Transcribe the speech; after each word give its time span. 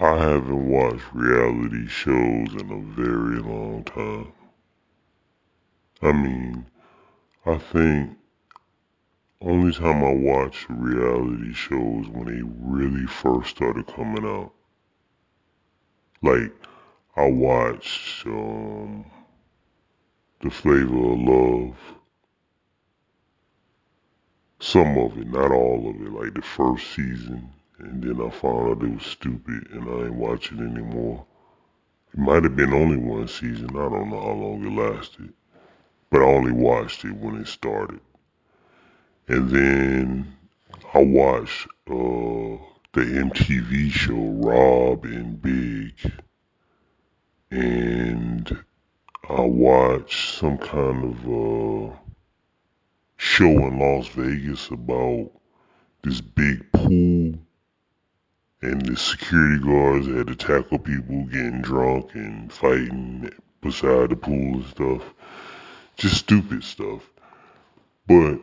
I 0.00 0.16
haven't 0.16 0.68
watched 0.68 1.12
reality 1.12 1.88
shows 1.88 2.54
in 2.54 2.70
a 2.70 2.94
very 2.94 3.40
long 3.40 3.82
time. 3.82 4.32
I 6.00 6.12
mean, 6.12 6.66
I 7.44 7.58
think 7.58 8.16
only 9.40 9.72
time 9.72 10.04
I 10.04 10.12
watched 10.12 10.66
reality 10.68 11.52
shows 11.52 12.06
when 12.08 12.26
they 12.26 12.42
really 12.60 13.06
first 13.06 13.56
started 13.56 13.88
coming 13.88 14.24
out. 14.24 14.52
Like 16.22 16.52
I 17.16 17.26
watched 17.28 18.24
um 18.26 19.04
The 20.42 20.50
Flavor 20.50 21.12
of 21.12 21.18
Love. 21.18 21.76
Some 24.60 24.96
of 24.96 25.18
it, 25.18 25.26
not 25.26 25.50
all 25.50 25.90
of 25.90 25.96
it, 26.06 26.12
like 26.12 26.34
the 26.34 26.42
first 26.42 26.86
season. 26.94 27.50
And 27.78 28.02
then 28.02 28.20
I 28.20 28.30
found 28.30 28.70
out 28.70 28.82
it 28.82 28.94
was 28.94 29.06
stupid 29.06 29.68
and 29.70 29.88
I 29.88 30.06
ain't 30.06 30.14
watching 30.14 30.58
anymore. 30.58 31.24
It 32.12 32.18
might 32.18 32.42
have 32.42 32.56
been 32.56 32.72
only 32.72 32.96
one 32.96 33.28
season. 33.28 33.70
I 33.70 33.88
don't 33.88 34.10
know 34.10 34.20
how 34.20 34.32
long 34.32 34.64
it 34.66 34.80
lasted. 34.80 35.32
But 36.10 36.22
I 36.22 36.24
only 36.24 36.52
watched 36.52 37.04
it 37.04 37.14
when 37.14 37.36
it 37.36 37.46
started. 37.46 38.00
And 39.28 39.50
then 39.50 40.36
I 40.94 41.04
watched 41.04 41.66
uh, 41.88 42.56
the 42.94 43.04
MTV 43.04 43.90
show 43.90 44.14
Rob 44.14 45.04
and 45.04 45.40
Big. 45.40 45.94
And 47.50 48.64
I 49.28 49.42
watched 49.42 50.38
some 50.38 50.58
kind 50.58 51.04
of 51.04 51.92
uh, 51.92 51.96
show 53.18 53.50
in 53.50 53.78
Las 53.78 54.08
Vegas 54.08 54.68
about 54.70 55.30
this 56.02 56.20
big 56.20 56.72
pool. 56.72 57.38
And 58.60 58.84
the 58.84 58.96
security 58.96 59.62
guards 59.64 60.06
had 60.08 60.26
to 60.26 60.34
tackle 60.34 60.80
people 60.80 61.24
getting 61.26 61.62
drunk 61.62 62.14
and 62.14 62.52
fighting 62.52 63.30
beside 63.60 64.10
the 64.10 64.16
pool 64.16 64.54
and 64.54 64.66
stuff. 64.66 65.02
Just 65.96 66.16
stupid 66.16 66.64
stuff. 66.64 67.08
But 68.08 68.40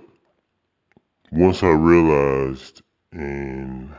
once 1.32 1.64
I 1.64 1.70
realized 1.70 2.82
and 3.12 3.94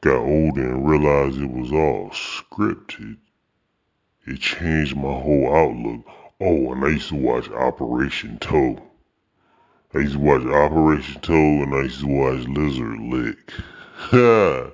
got 0.00 0.16
older 0.16 0.72
and 0.72 0.88
realized 0.88 1.38
it 1.38 1.50
was 1.50 1.70
all 1.70 2.10
scripted, 2.10 3.18
it 4.26 4.40
changed 4.40 4.96
my 4.96 5.02
whole 5.02 5.54
outlook. 5.54 6.06
Oh, 6.40 6.72
and 6.72 6.84
I 6.84 6.88
used 6.88 7.10
to 7.10 7.14
watch 7.14 7.48
Operation 7.50 8.38
Toe. 8.38 8.82
I 9.94 9.98
used 9.98 10.14
to 10.14 10.18
watch 10.18 10.42
Operation 10.42 11.20
Toe 11.20 11.62
and 11.62 11.72
I 11.72 11.82
used 11.82 12.00
to 12.00 12.06
watch 12.06 12.48
Lizard 12.48 13.00
Lick. 13.00 13.52
yeah, 14.12 14.70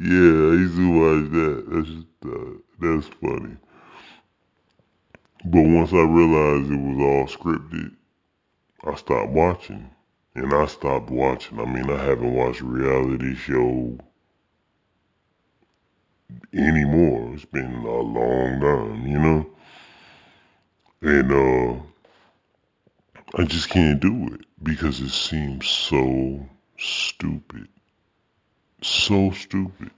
I 0.00 0.54
used 0.58 0.76
to 0.76 0.90
watch 0.90 1.30
that. 1.32 1.64
That's 1.70 1.88
just, 1.88 2.06
uh, 2.26 2.52
that's 2.80 3.08
funny. 3.20 3.56
But 5.44 5.62
once 5.62 5.92
I 5.92 6.02
realized 6.02 6.70
it 6.70 6.76
was 6.76 6.98
all 7.00 7.26
scripted, 7.26 7.94
I 8.84 8.94
stopped 8.96 9.32
watching. 9.32 9.90
And 10.34 10.52
I 10.54 10.66
stopped 10.66 11.10
watching. 11.10 11.60
I 11.60 11.64
mean, 11.64 11.90
I 11.90 12.02
haven't 12.02 12.34
watched 12.34 12.62
reality 12.62 13.34
show 13.34 13.98
anymore. 16.54 17.34
It's 17.34 17.44
been 17.44 17.72
a 17.84 18.00
long 18.00 18.60
time, 18.60 19.06
you 19.06 19.18
know? 19.18 19.46
And 21.02 21.32
uh 21.32 21.82
I 23.36 23.44
just 23.44 23.68
can't 23.68 24.00
do 24.00 24.28
it 24.34 24.40
because 24.62 25.00
it 25.00 25.10
seems 25.10 25.68
so 25.68 26.48
stupid. 26.78 27.68
So 28.82 29.30
stupid. 29.30 29.92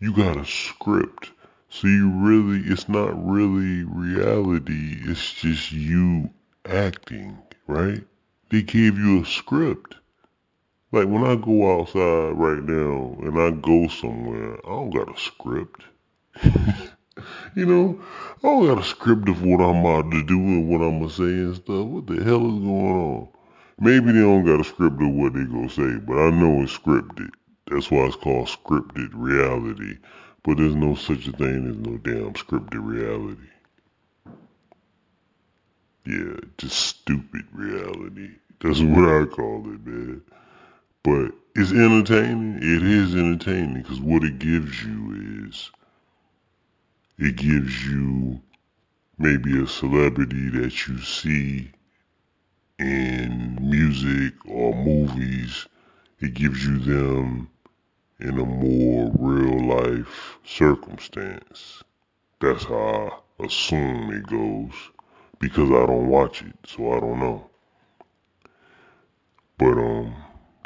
You 0.00 0.14
got 0.14 0.36
a 0.36 0.44
script. 0.44 1.30
So 1.70 1.88
you 1.88 2.10
really 2.10 2.60
it's 2.70 2.90
not 2.90 3.12
really 3.26 3.84
reality, 3.84 4.98
it's 5.04 5.32
just 5.32 5.72
you 5.72 6.28
acting, 6.66 7.38
right? 7.66 8.04
They 8.50 8.60
gave 8.60 8.98
you 8.98 9.22
a 9.22 9.24
script. 9.24 9.96
Like 10.92 11.08
when 11.08 11.24
I 11.24 11.36
go 11.36 11.80
outside 11.80 12.32
right 12.38 12.62
now 12.62 13.16
and 13.20 13.40
I 13.40 13.50
go 13.50 13.88
somewhere, 13.88 14.58
I 14.64 14.68
don't 14.68 14.90
got 14.90 15.14
a 15.14 15.18
script. 15.18 15.82
you 17.54 17.64
know, 17.64 17.98
I 18.38 18.42
don't 18.42 18.66
got 18.66 18.78
a 18.78 18.84
script 18.84 19.28
of 19.30 19.42
what 19.42 19.62
I'm 19.62 19.80
about 19.80 20.10
to 20.10 20.22
do 20.22 20.38
and 20.38 20.68
what 20.68 20.82
I'm 20.82 20.98
gonna 21.00 21.10
say 21.10 21.24
and 21.24 21.56
stuff. 21.56 21.86
What 21.86 22.06
the 22.06 22.22
hell 22.22 22.46
is 22.46 22.60
going 22.60 22.92
on? 22.92 23.28
Maybe 23.80 24.12
they 24.12 24.20
don't 24.20 24.44
got 24.44 24.60
a 24.60 24.64
script 24.64 25.02
of 25.02 25.10
what 25.12 25.32
they 25.32 25.44
gonna 25.44 25.70
say, 25.70 25.96
but 26.06 26.18
I 26.18 26.30
know 26.30 26.62
it's 26.62 26.76
scripted. 26.76 27.30
That's 27.68 27.90
why 27.90 28.06
it's 28.06 28.16
called 28.16 28.48
scripted 28.48 29.10
reality. 29.12 29.98
But 30.44 30.58
there's 30.58 30.76
no 30.76 30.94
such 30.94 31.26
a 31.26 31.32
thing 31.32 31.68
as 31.68 31.76
no 31.76 31.98
damn 31.98 32.34
scripted 32.34 32.84
reality. 32.84 33.48
Yeah, 36.04 36.36
just 36.58 36.78
stupid 36.78 37.46
reality. 37.52 38.30
That's 38.60 38.80
what 38.82 39.08
I 39.08 39.26
call 39.26 39.64
it, 39.72 39.84
man. 39.84 40.22
But 41.02 41.32
it's 41.56 41.72
entertaining. 41.72 42.58
It 42.58 42.82
is 42.82 43.14
entertaining 43.14 43.82
because 43.82 44.00
what 44.00 44.22
it 44.22 44.38
gives 44.38 44.84
you 44.84 45.46
is 45.48 45.70
it 47.18 47.36
gives 47.36 47.86
you 47.86 48.40
maybe 49.18 49.60
a 49.60 49.66
celebrity 49.66 50.50
that 50.50 50.86
you 50.86 50.98
see 51.00 51.70
in 52.78 53.58
music 53.60 54.34
or 54.46 54.74
movies. 54.74 55.66
It 56.20 56.34
gives 56.34 56.64
you 56.64 56.78
them 56.78 57.48
in 58.18 58.38
a 58.38 58.44
more 58.44 59.12
real 59.18 59.66
life 59.66 60.38
circumstance. 60.44 61.82
That's 62.40 62.64
how 62.64 63.22
I 63.38 63.44
assume 63.44 64.10
it 64.12 64.26
goes 64.26 64.72
because 65.38 65.70
I 65.70 65.86
don't 65.86 66.08
watch 66.08 66.42
it, 66.42 66.56
so 66.66 66.92
I 66.92 67.00
don't 67.00 67.20
know. 67.20 67.50
But 69.58 69.78
um 69.78 70.14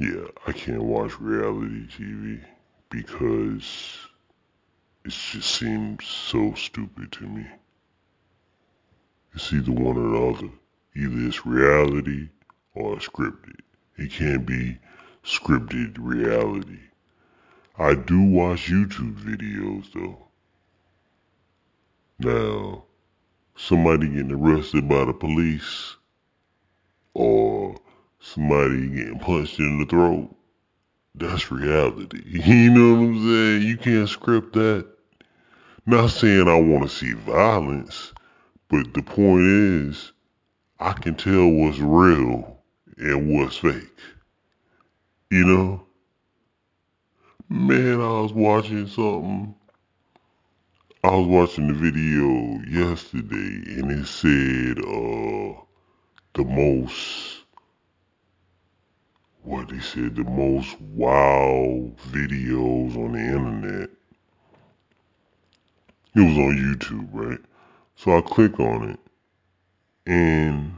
yeah, 0.01 0.27
I 0.47 0.53
can't 0.53 0.83
watch 0.83 1.21
reality 1.21 1.87
TV 1.89 2.43
because 2.89 3.99
it 5.05 5.11
just 5.11 5.51
seems 5.51 6.07
so 6.07 6.55
stupid 6.55 7.13
to 7.13 7.25
me. 7.25 7.47
It's 9.35 9.53
either 9.53 9.73
one 9.73 9.97
or 9.97 10.09
the 10.09 10.39
other. 10.39 10.53
Either 10.97 11.29
it's 11.29 11.47
reality 11.47 12.29
or 12.75 12.97
scripted. 12.97 13.61
It 13.97 14.11
can't 14.13 14.47
be 14.47 14.79
scripted 15.25 15.97
reality. 15.99 16.81
I 17.81 17.95
do 17.95 18.21
watch 18.21 18.69
YouTube 18.69 19.15
videos 19.15 19.91
though. 19.95 20.29
Now, 22.19 22.85
somebody 23.57 24.07
getting 24.07 24.33
arrested 24.33 24.87
by 24.87 25.07
the 25.07 25.15
police 25.15 25.97
or 27.15 27.81
somebody 28.19 28.87
getting 28.91 29.19
punched 29.19 29.59
in 29.59 29.79
the 29.79 29.87
throat, 29.87 30.29
that's 31.15 31.51
reality. 31.51 32.21
You 32.47 32.71
know 32.71 32.93
what 32.93 33.01
I'm 33.01 33.27
saying? 33.27 33.63
You 33.63 33.79
can't 33.79 34.09
script 34.11 34.53
that. 34.53 34.87
Not 35.87 36.11
saying 36.11 36.49
I 36.49 36.61
want 36.61 36.83
to 36.83 36.95
see 36.95 37.15
violence, 37.15 38.13
but 38.69 38.93
the 38.93 39.03
point 39.03 39.47
is, 39.47 40.13
I 40.79 40.93
can 40.93 41.15
tell 41.15 41.49
what's 41.49 41.79
real 41.79 42.59
and 42.99 43.31
what's 43.33 43.57
fake. 43.57 43.89
You 45.31 45.47
know? 45.47 45.87
Man, 47.53 48.01
I 48.01 48.21
was 48.21 48.33
watching 48.33 48.87
something. 48.87 49.57
I 51.03 51.17
was 51.17 51.27
watching 51.27 51.67
the 51.67 51.75
video 51.75 52.61
yesterday 52.71 53.81
and 53.81 53.91
it 53.91 54.07
said, 54.07 54.79
uh, 54.79 55.61
the 56.35 56.45
most 56.45 57.43
what 59.43 59.69
they 59.69 59.81
said 59.81 60.15
the 60.15 60.23
most 60.23 60.81
wow 60.81 61.91
videos 62.11 62.97
on 62.97 63.15
the 63.15 63.19
internet. 63.19 63.91
It 66.15 66.21
was 66.21 66.39
on 66.39 66.57
YouTube, 66.57 67.09
right? 67.13 67.41
So 67.97 68.17
I 68.17 68.21
click 68.21 68.61
on 68.61 68.91
it 68.91 69.01
and 70.07 70.73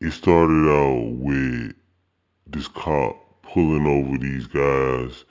it 0.00 0.12
started 0.12 0.70
out 0.70 1.16
with 1.16 1.74
this 2.46 2.66
cop 2.68 3.42
pulling 3.42 3.86
over 3.86 4.16
these 4.16 4.46
guys 4.46 5.26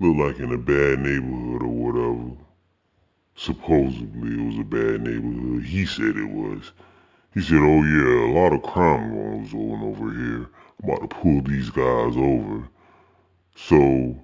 look 0.00 0.16
like 0.16 0.38
in 0.38 0.52
a 0.52 0.58
bad 0.58 1.00
neighborhood 1.00 1.62
or 1.62 1.68
whatever. 1.68 2.36
Supposedly 3.36 4.32
it 4.32 4.46
was 4.46 4.58
a 4.58 4.64
bad 4.64 5.02
neighborhood. 5.02 5.64
He 5.64 5.86
said 5.86 6.16
it 6.16 6.30
was. 6.30 6.72
He 7.32 7.42
said, 7.42 7.58
oh 7.58 7.82
yeah, 7.82 8.26
a 8.26 8.32
lot 8.32 8.52
of 8.52 8.62
crime 8.62 9.12
goes 9.12 9.52
on 9.54 9.82
over 9.82 10.12
here. 10.12 10.48
I'm 10.82 10.90
about 10.90 11.00
to 11.00 11.16
pull 11.16 11.42
these 11.42 11.70
guys 11.70 12.16
over. 12.16 12.68
So 13.56 14.16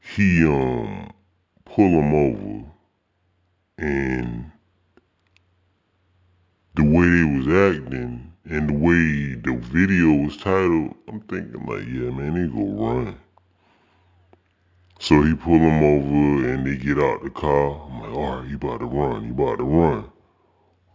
he 0.00 0.44
um 0.44 1.12
pull 1.64 1.90
them 1.90 2.14
over 2.14 2.64
and 3.78 4.50
the 6.74 6.82
way 6.82 7.08
they 7.08 7.38
was 7.38 7.74
acting 7.74 8.32
and 8.44 8.68
the 8.68 8.74
way 8.74 9.34
the 9.34 9.56
video 9.68 10.24
was 10.24 10.36
titled, 10.36 10.94
I'm 11.08 11.20
thinking 11.20 11.64
like, 11.66 11.86
yeah 11.86 12.10
man, 12.10 12.34
they 12.34 12.48
go 12.52 12.64
run. 12.66 13.18
So 15.10 15.22
he 15.22 15.34
pull 15.34 15.58
him 15.58 15.82
over 15.82 16.48
and 16.48 16.64
they 16.64 16.76
get 16.76 16.96
out 16.96 17.24
the 17.24 17.30
car. 17.30 17.90
I'm 17.90 18.00
like, 18.00 18.12
all 18.12 18.36
right, 18.36 18.48
you 18.48 18.54
about 18.54 18.78
to 18.78 18.86
run, 18.86 19.24
you 19.24 19.32
about 19.32 19.58
to 19.58 19.64
run. 19.64 20.08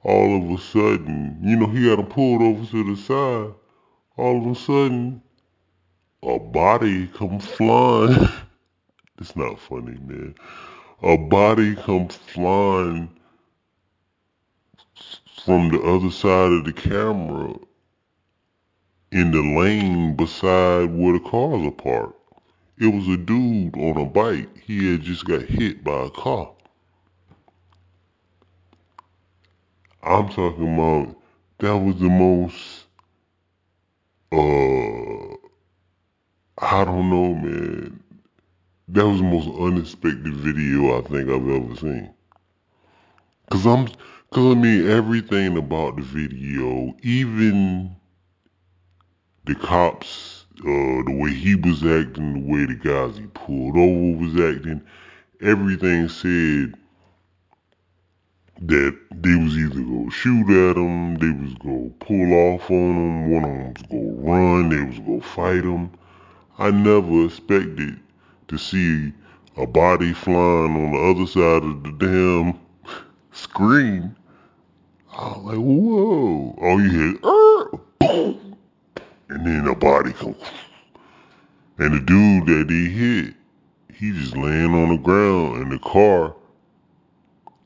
All 0.04 0.42
of 0.42 0.58
a 0.58 0.64
sudden, 0.64 1.38
you 1.44 1.58
know, 1.58 1.68
he 1.68 1.90
got 1.90 2.00
him 2.00 2.06
pulled 2.06 2.42
over 2.42 2.66
to 2.66 2.96
the 2.96 3.02
side. 3.02 3.54
All 4.16 4.42
of 4.42 4.48
a 4.50 4.56
sudden, 4.56 5.22
a 6.24 6.40
body 6.40 7.08
come 7.08 7.42
flying. 7.42 8.30
it's 9.20 9.36
not 9.36 9.60
funny, 9.60 9.98
man. 10.00 10.34
A 11.04 11.18
body 11.18 11.76
come 11.76 12.08
flying 12.08 13.10
from 15.44 15.72
the 15.72 15.82
other 15.82 16.10
side 16.10 16.54
of 16.54 16.64
the 16.64 16.72
camera 16.72 17.54
in 19.12 19.32
the 19.32 19.42
lane 19.42 20.16
beside 20.16 20.86
where 20.96 21.20
the 21.20 21.30
cars 21.30 21.66
are 21.66 21.72
parked. 21.72 22.25
It 22.78 22.88
was 22.88 23.08
a 23.08 23.16
dude 23.16 23.78
on 23.78 23.98
a 23.98 24.06
bike. 24.06 24.50
He 24.58 24.92
had 24.92 25.02
just 25.02 25.26
got 25.26 25.44
hit 25.44 25.82
by 25.84 26.08
a 26.08 26.10
car. 26.10 26.52
I'm 30.04 30.28
talking 30.30 30.74
about 30.74 31.16
that 31.60 31.78
was 31.78 31.96
the 32.00 32.10
most 32.10 32.86
uh 34.32 35.36
I 36.58 36.84
don't 36.84 37.10
know 37.10 37.34
man. 37.34 38.04
That 38.90 39.08
was 39.08 39.20
the 39.20 39.24
most 39.24 39.48
unexpected 39.58 40.34
video 40.34 41.00
I 41.00 41.02
think 41.02 41.30
I've 41.30 41.50
ever 41.50 41.76
seen. 41.78 42.14
Cause 43.50 43.66
I'm 43.66 43.88
cause 44.32 44.56
I 44.56 44.60
mean 44.60 44.90
everything 44.90 45.58
about 45.58 45.96
the 45.96 46.02
video, 46.02 46.94
even 47.04 47.96
the 49.46 49.56
cops 49.56 50.35
uh, 50.62 51.04
the 51.04 51.18
way 51.20 51.34
he 51.34 51.56
was 51.56 51.84
acting, 51.84 52.34
the 52.34 52.52
way 52.52 52.66
the 52.66 52.76
guys 52.76 53.18
he 53.18 53.28
pulled 53.28 53.76
over 53.76 54.24
was 54.24 54.56
acting, 54.56 54.82
everything 55.42 56.08
said 56.08 56.74
that 58.62 58.98
they 59.12 59.36
was 59.36 59.58
either 59.58 59.82
gonna 59.82 60.12
shoot 60.12 60.50
at 60.70 60.78
him, 60.78 61.16
they 61.16 61.30
was 61.30 61.54
gonna 61.56 61.90
pull 62.00 62.34
off 62.34 62.70
on 62.72 62.96
him, 62.96 63.32
one 63.32 63.44
of 63.44 63.50
them 63.50 63.74
was 63.74 63.84
gonna 63.90 64.32
run, 64.32 64.70
they 64.70 64.84
was 64.84 65.00
gonna 65.00 65.22
fight 65.22 65.64
him. 65.64 65.92
I 66.58 66.72
never 66.72 67.26
expected 67.26 68.00
to 68.48 68.58
see 68.58 69.12
a 69.58 69.68
body 69.68 70.14
flying 70.14 70.76
on 70.76 70.92
the 70.94 71.00
other 71.00 71.28
side 71.28 71.64
of 71.64 71.84
the 71.84 71.92
damn 72.00 72.60
screen. 73.34 74.16
I 75.12 75.28
was 75.30 75.46
like, 75.46 75.58
whoa. 75.58 76.56
All 76.62 76.82
you 76.82 76.90
hear, 76.90 77.20
and 79.30 79.46
then 79.46 79.68
a 79.68 79.76
body 79.76 80.14
comes 80.14 80.38
and 81.78 81.94
the 81.94 82.00
dude 82.00 82.48
that 82.48 82.70
he 82.70 82.90
hit, 82.90 83.34
he 83.94 84.12
just 84.12 84.38
laying 84.38 84.74
on 84.74 84.90
the 84.90 84.98
ground 84.98 85.62
in 85.62 85.70
the 85.70 85.80
car. 85.80 86.34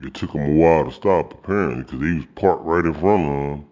It 0.02 0.14
took 0.16 0.32
him 0.32 0.42
a 0.42 0.56
while 0.56 0.86
to 0.86 0.92
stop 0.92 1.34
apparently 1.34 1.84
because 1.84 2.02
he 2.02 2.16
was 2.16 2.26
parked 2.36 2.66
right 2.66 2.86
in 2.86 2.94
front 2.94 3.24
of 3.24 3.58
him. 3.58 3.66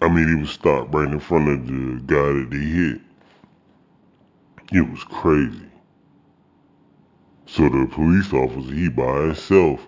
I 0.00 0.08
mean, 0.08 0.28
he 0.28 0.40
was 0.40 0.50
stopped 0.50 0.94
right 0.94 1.08
in 1.08 1.20
front 1.20 1.48
of 1.48 1.66
the 1.66 2.00
guy 2.06 2.32
that 2.32 2.48
they 2.50 2.56
hit. 2.56 3.00
It 4.72 4.88
was 4.88 5.02
crazy. 5.04 5.68
So 7.46 7.62
the 7.64 7.88
police 7.90 8.32
officer, 8.32 8.72
he 8.72 8.88
by 8.88 9.22
himself. 9.22 9.80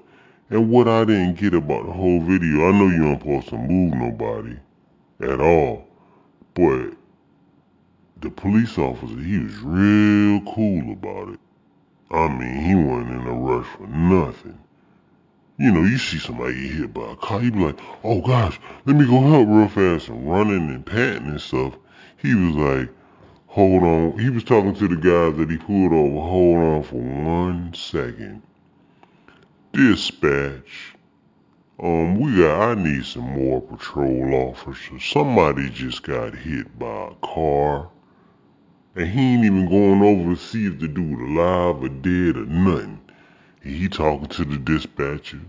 And 0.51 0.71
what 0.71 0.89
I 0.89 1.05
didn't 1.05 1.39
get 1.39 1.55
about 1.55 1.87
the 1.87 1.93
whole 1.93 2.21
video, 2.21 2.69
I 2.69 2.73
know 2.73 2.89
you 2.89 3.06
aren't 3.06 3.21
supposed 3.21 3.49
to 3.51 3.59
move 3.59 3.95
nobody 3.95 4.56
at 5.21 5.41
all, 5.41 5.87
but 6.61 6.97
the 8.21 8.31
police 8.31 8.77
officer, 8.77 9.19
he 9.21 9.39
was 9.39 9.57
real 9.61 10.41
cool 10.55 10.93
about 10.93 11.31
it. 11.31 11.41
I 12.11 12.29
mean, 12.29 12.65
he 12.65 12.75
wasn't 12.75 13.12
in 13.12 13.27
a 13.27 13.33
rush 13.33 13.67
for 13.77 13.87
nothing. 13.87 14.59
You 15.57 15.71
know, 15.71 15.83
you 15.85 15.97
see 15.97 16.19
somebody 16.19 16.55
get 16.55 16.73
hit 16.73 16.95
by 16.95 17.12
a 17.12 17.17
car, 17.17 17.43
you 17.43 17.53
be 17.53 17.65
like, 17.65 17.79
oh 18.05 18.21
gosh, 18.21 18.59
let 18.85 18.97
me 18.97 19.07
go 19.07 19.21
help 19.21 19.49
real 19.49 19.69
fast 19.69 20.09
and 20.09 20.31
running 20.31 20.69
and 20.69 20.85
panting 20.85 21.29
and 21.29 21.41
stuff. 21.41 21.75
He 22.17 22.35
was 22.35 22.57
like, 22.57 22.91
hold 23.47 23.83
on. 23.83 24.19
He 24.19 24.29
was 24.31 24.45
talking 24.45 24.75
to 24.75 24.89
the 24.89 24.97
guys 24.97 25.39
that 25.39 25.51
he 25.51 25.56
pulled 25.56 25.93
over, 25.93 26.21
hold 26.21 26.56
on 26.59 26.83
for 26.83 26.97
one 26.97 27.73
second. 27.75 28.43
Dispatch. 29.73 30.95
Um, 31.82 32.21
we 32.21 32.37
got, 32.37 32.61
I 32.61 32.75
need 32.75 33.06
some 33.06 33.23
more 33.23 33.62
patrol 33.62 34.35
officers. 34.50 35.03
Somebody 35.03 35.71
just 35.71 36.03
got 36.03 36.35
hit 36.35 36.79
by 36.79 37.09
a 37.09 37.27
car. 37.27 37.88
And 38.97 39.09
he 39.09 39.21
ain't 39.21 39.44
even 39.47 39.67
going 39.67 40.03
over 40.03 40.35
to 40.35 40.41
see 40.41 40.67
if 40.67 40.79
the 40.79 40.88
dude 40.88 41.19
alive 41.19 41.82
or 41.82 41.88
dead 41.88 42.37
or 42.37 42.44
nothing. 42.44 43.00
And 43.62 43.75
he 43.75 43.88
talking 43.88 44.29
to 44.29 44.44
the 44.44 44.59
dispatcher. 44.59 45.41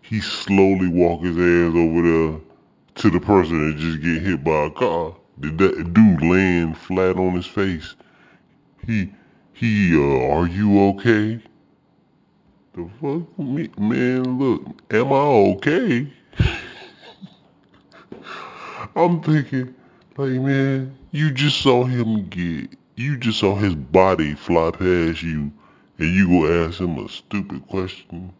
He 0.00 0.20
slowly 0.20 0.88
walk 0.88 1.22
his 1.22 1.36
ass 1.36 1.76
over 1.76 2.02
there 2.02 2.40
to 2.94 3.10
the 3.10 3.20
person 3.20 3.70
that 3.70 3.76
just 3.76 4.00
get 4.00 4.22
hit 4.22 4.42
by 4.42 4.66
a 4.66 4.70
car. 4.70 5.14
The, 5.36 5.50
the 5.50 5.84
dude 5.84 6.22
laying 6.22 6.74
flat 6.74 7.16
on 7.16 7.34
his 7.34 7.46
face. 7.46 7.94
He, 8.86 9.12
he, 9.52 9.94
uh, 9.94 10.32
are 10.32 10.46
you 10.46 10.80
okay? 10.90 11.42
The 12.74 12.90
fuck, 13.00 13.38
me, 13.38 13.70
man, 13.78 14.36
look, 14.36 14.62
am 14.90 15.12
I 15.12 15.26
okay? 15.54 16.12
I'm 18.96 19.22
thinking, 19.22 19.72
like, 20.16 20.32
man, 20.32 20.98
you 21.12 21.30
just 21.30 21.60
saw 21.60 21.84
him 21.84 22.28
get, 22.28 22.70
you 22.96 23.16
just 23.16 23.38
saw 23.38 23.54
his 23.54 23.76
body 23.76 24.34
fly 24.34 24.72
past 24.72 25.22
you, 25.22 25.52
and 25.98 26.14
you 26.14 26.26
go 26.26 26.66
ask 26.66 26.80
him 26.80 26.98
a 26.98 27.08
stupid 27.08 27.64
question. 27.68 28.32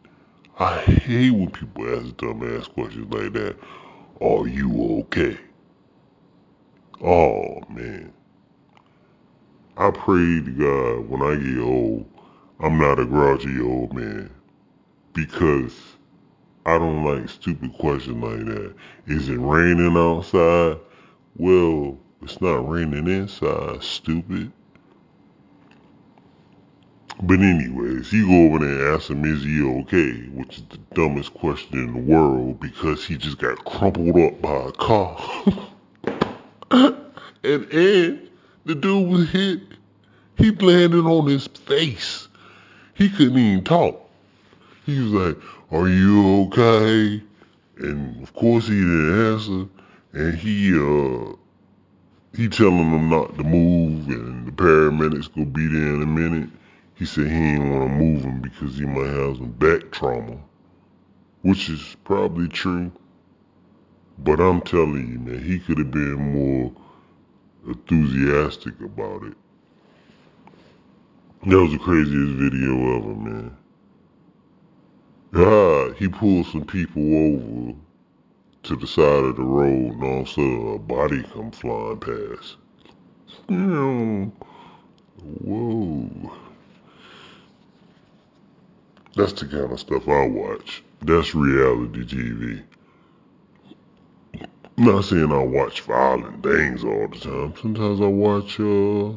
I 0.58 0.80
hate 0.80 1.30
when 1.30 1.50
people 1.50 1.84
ask 1.96 2.16
dumbass 2.16 2.68
questions 2.74 3.12
like 3.12 3.32
that. 3.34 3.56
Are 4.20 4.48
you 4.48 4.98
okay? 5.02 5.38
Oh, 7.00 7.62
man. 7.68 8.12
I 9.76 9.92
pray 9.92 10.40
to 10.40 10.50
God 10.50 11.08
when 11.08 11.22
I 11.22 11.36
get 11.36 11.58
old, 11.60 12.06
I'm 12.60 12.78
not 12.78 12.98
a 12.98 13.04
grouchy 13.04 13.60
old 13.60 13.92
man. 13.94 14.30
Because 15.12 15.74
I 16.66 16.78
don't 16.78 17.04
like 17.04 17.28
stupid 17.28 17.72
questions 17.78 18.22
like 18.22 18.46
that. 18.46 18.74
Is 19.06 19.28
it 19.28 19.38
raining 19.38 19.96
outside? 19.96 20.78
Well, 21.36 21.98
it's 22.22 22.40
not 22.40 22.68
raining 22.68 23.06
inside, 23.06 23.82
stupid. 23.82 24.50
But 27.22 27.40
anyways, 27.40 28.12
you 28.12 28.26
go 28.26 28.54
over 28.54 28.64
there 28.64 28.88
and 28.88 28.96
ask 28.96 29.10
him, 29.10 29.24
is 29.24 29.44
he 29.44 29.62
okay? 29.80 30.28
Which 30.32 30.58
is 30.58 30.64
the 30.70 30.78
dumbest 30.94 31.32
question 31.34 31.78
in 31.78 31.92
the 31.92 32.12
world 32.12 32.60
because 32.60 33.04
he 33.04 33.16
just 33.16 33.38
got 33.38 33.64
crumpled 33.64 34.16
up 34.16 34.42
by 34.42 34.54
a 34.54 34.72
car. 34.72 35.20
and 36.70 36.96
and 37.44 38.30
the 38.64 38.74
dude 38.74 39.08
was 39.08 39.30
hit. 39.30 39.60
He 40.36 40.50
landed 40.50 41.04
on 41.04 41.26
his 41.26 41.46
face. 41.46 42.28
He 42.94 43.08
couldn't 43.08 43.38
even 43.38 43.64
talk. 43.64 44.00
He 44.86 45.00
was 45.00 45.12
like, 45.12 45.36
are 45.72 45.88
you 45.88 46.44
okay? 46.44 47.22
And 47.78 48.22
of 48.22 48.32
course 48.34 48.68
he 48.68 48.74
didn't 48.74 49.32
answer. 49.32 49.68
And 50.12 50.34
he 50.38 50.74
uh 50.74 51.34
he 52.36 52.48
telling 52.48 52.90
them 52.92 53.10
not 53.10 53.36
to 53.36 53.44
move 53.44 54.08
and 54.08 54.46
the 54.46 54.52
paramedics 54.52 55.32
gonna 55.34 55.46
be 55.46 55.66
there 55.66 55.94
in 55.94 56.02
a 56.02 56.06
minute. 56.06 56.50
He 56.94 57.04
said 57.04 57.26
he 57.26 57.32
ain't 57.32 57.70
wanna 57.72 57.88
move 57.88 58.22
him 58.22 58.40
because 58.40 58.78
he 58.78 58.86
might 58.86 59.08
have 59.08 59.38
some 59.38 59.52
back 59.52 59.90
trauma. 59.90 60.36
Which 61.42 61.68
is 61.68 61.96
probably 62.04 62.48
true. 62.48 62.92
But 64.18 64.40
I'm 64.40 64.60
telling 64.60 65.10
you, 65.10 65.18
man, 65.18 65.42
he 65.42 65.58
could 65.58 65.78
have 65.78 65.90
been 65.90 66.34
more 66.34 66.72
enthusiastic 67.66 68.80
about 68.80 69.24
it. 69.24 69.34
That 71.46 71.60
was 71.60 71.72
the 71.72 71.78
craziest 71.78 72.36
video 72.36 72.96
ever, 72.96 73.14
man. 73.16 73.56
Ah, 75.34 75.92
he 75.98 76.08
pulled 76.08 76.46
some 76.46 76.64
people 76.64 77.02
over 77.02 77.74
to 78.62 78.76
the 78.76 78.86
side 78.86 79.24
of 79.24 79.36
the 79.36 79.42
road 79.42 79.92
and 79.92 80.02
all 80.02 80.20
of 80.22 80.26
a 80.26 80.30
sudden 80.30 80.74
a 80.74 80.78
body 80.78 81.22
come 81.22 81.50
flying 81.50 81.98
past. 81.98 82.56
Whoa. 85.44 86.32
That's 89.14 89.34
the 89.34 89.46
kind 89.46 89.70
of 89.70 89.78
stuff 89.78 90.08
I 90.08 90.26
watch. 90.26 90.82
That's 91.02 91.34
reality 91.34 92.06
TV. 92.06 92.62
Not 94.78 95.04
saying 95.04 95.30
I 95.30 95.44
watch 95.44 95.82
violent 95.82 96.42
things 96.42 96.84
all 96.84 97.06
the 97.08 97.18
time. 97.18 97.54
Sometimes 97.60 98.00
I 98.00 98.06
watch 98.06 98.58
uh 98.58 99.12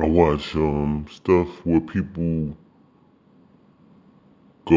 I 0.00 0.06
watch 0.06 0.56
um 0.56 1.06
stuff 1.10 1.48
where 1.64 1.80
people 1.80 2.56
go 4.66 4.76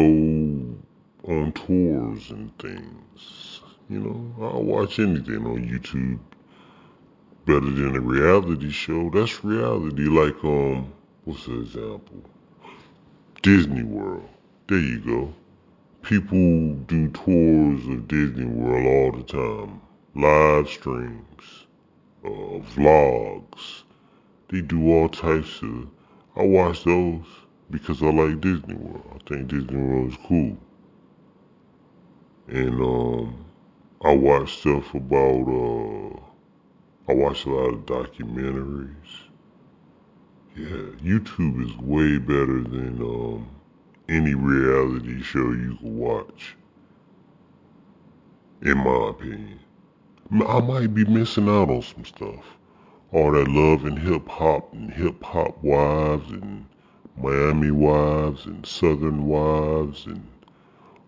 on 1.28 1.52
tours 1.54 2.30
and 2.30 2.56
things. 2.58 3.60
You 3.88 4.00
know, 4.00 4.34
I'll 4.44 4.62
watch 4.62 4.98
anything 4.98 5.46
on 5.46 5.66
YouTube. 5.68 6.20
better 7.46 7.60
than 7.60 7.96
a 7.96 8.00
reality 8.00 8.70
show. 8.70 9.10
That's 9.10 9.44
reality. 9.44 10.04
Like 10.08 10.42
um, 10.44 10.92
what's 11.24 11.46
the 11.46 11.60
example? 11.60 12.22
Disney 13.42 13.84
World. 13.84 14.28
There 14.68 14.78
you 14.80 15.00
go. 15.00 15.34
People 16.02 16.74
do 16.86 17.08
tours 17.10 17.86
of 17.88 18.08
Disney 18.08 18.46
World 18.46 18.86
all 18.86 19.20
the 19.20 19.24
time. 19.24 19.82
Live 20.16 20.68
streams, 20.70 21.66
uh, 22.24 22.60
vlogs. 22.76 23.83
They 24.54 24.60
do 24.60 24.88
all 24.92 25.08
types 25.08 25.60
of. 25.62 25.88
I 26.36 26.44
watch 26.44 26.84
those 26.84 27.24
because 27.72 28.00
I 28.04 28.12
like 28.12 28.40
Disney 28.40 28.74
World. 28.74 29.04
I 29.12 29.28
think 29.28 29.48
Disney 29.48 29.76
World 29.76 30.12
is 30.12 30.18
cool. 30.28 30.56
And 32.46 32.80
um, 32.80 33.44
I 34.04 34.14
watch 34.14 34.60
stuff 34.60 34.94
about. 34.94 35.48
Uh, 35.48 36.20
I 37.10 37.14
watch 37.14 37.46
a 37.46 37.50
lot 37.50 37.74
of 37.74 37.84
documentaries. 37.84 38.94
Yeah, 40.54 40.86
YouTube 41.02 41.68
is 41.68 41.76
way 41.78 42.18
better 42.18 42.62
than 42.62 43.00
um, 43.02 43.48
any 44.08 44.34
reality 44.34 45.20
show 45.20 45.50
you 45.50 45.78
can 45.80 45.98
watch. 45.98 46.54
In 48.62 48.78
my 48.78 49.08
opinion, 49.08 49.58
I 50.46 50.60
might 50.60 50.94
be 50.94 51.04
missing 51.06 51.48
out 51.48 51.70
on 51.70 51.82
some 51.82 52.04
stuff. 52.04 52.44
All 53.14 53.30
that 53.30 53.46
love 53.46 53.84
and 53.84 53.96
hip 53.96 54.26
hop 54.26 54.72
and 54.72 54.92
hip 54.92 55.22
hop 55.22 55.62
wives 55.62 56.28
and 56.32 56.66
Miami 57.16 57.70
wives 57.70 58.44
and 58.44 58.66
Southern 58.66 59.26
wives 59.26 60.04
and 60.06 60.26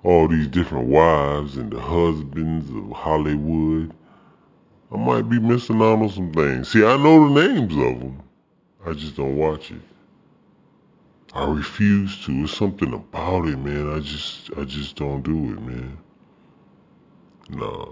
all 0.05 0.29
these 0.29 0.47
different 0.47 0.87
wives 0.87 1.57
and 1.57 1.73
the 1.73 1.81
husbands 1.81 2.71
of 2.71 2.97
Hollywood. 2.97 3.93
I 4.93 4.97
might 4.97 5.29
be 5.29 5.41
missing 5.41 5.83
out 5.83 6.01
on 6.01 6.09
some 6.09 6.33
things. 6.33 6.69
See, 6.69 6.85
I 6.85 6.97
know 6.97 7.29
the 7.29 7.49
names 7.49 7.73
of 7.73 7.99
them. 7.99 8.23
I 8.87 8.93
just 8.93 9.17
don't 9.17 9.37
watch 9.37 9.73
it. 9.73 9.83
I 11.35 11.45
refuse 11.45 12.25
to. 12.25 12.45
It's 12.45 12.57
something 12.57 12.95
about 12.95 13.49
it, 13.49 13.59
man. 13.59 13.93
I 13.93 13.99
just, 13.99 14.51
I 14.57 14.63
just 14.63 14.95
don't 14.95 15.23
do 15.23 15.33
it, 15.33 15.61
man. 15.61 15.99
Nah. 17.51 17.89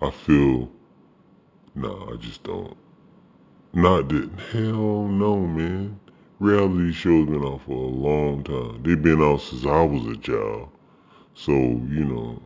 I 0.00 0.10
feel, 0.10 0.70
nah, 1.74 2.12
I 2.12 2.16
just 2.16 2.42
don't. 2.42 2.76
Not 3.72 4.08
that, 4.08 4.30
hell 4.52 5.08
no, 5.08 5.40
man. 5.40 5.98
Reality 6.38 6.92
shows 6.92 7.26
been 7.26 7.44
out 7.44 7.62
for 7.66 7.72
a 7.72 7.88
long 7.88 8.44
time. 8.44 8.82
They've 8.82 9.00
been 9.00 9.22
out 9.22 9.40
since 9.40 9.66
I 9.66 9.82
was 9.82 10.06
a 10.06 10.16
child. 10.16 10.68
So, 11.34 11.52
you 11.52 12.04
know, 12.04 12.42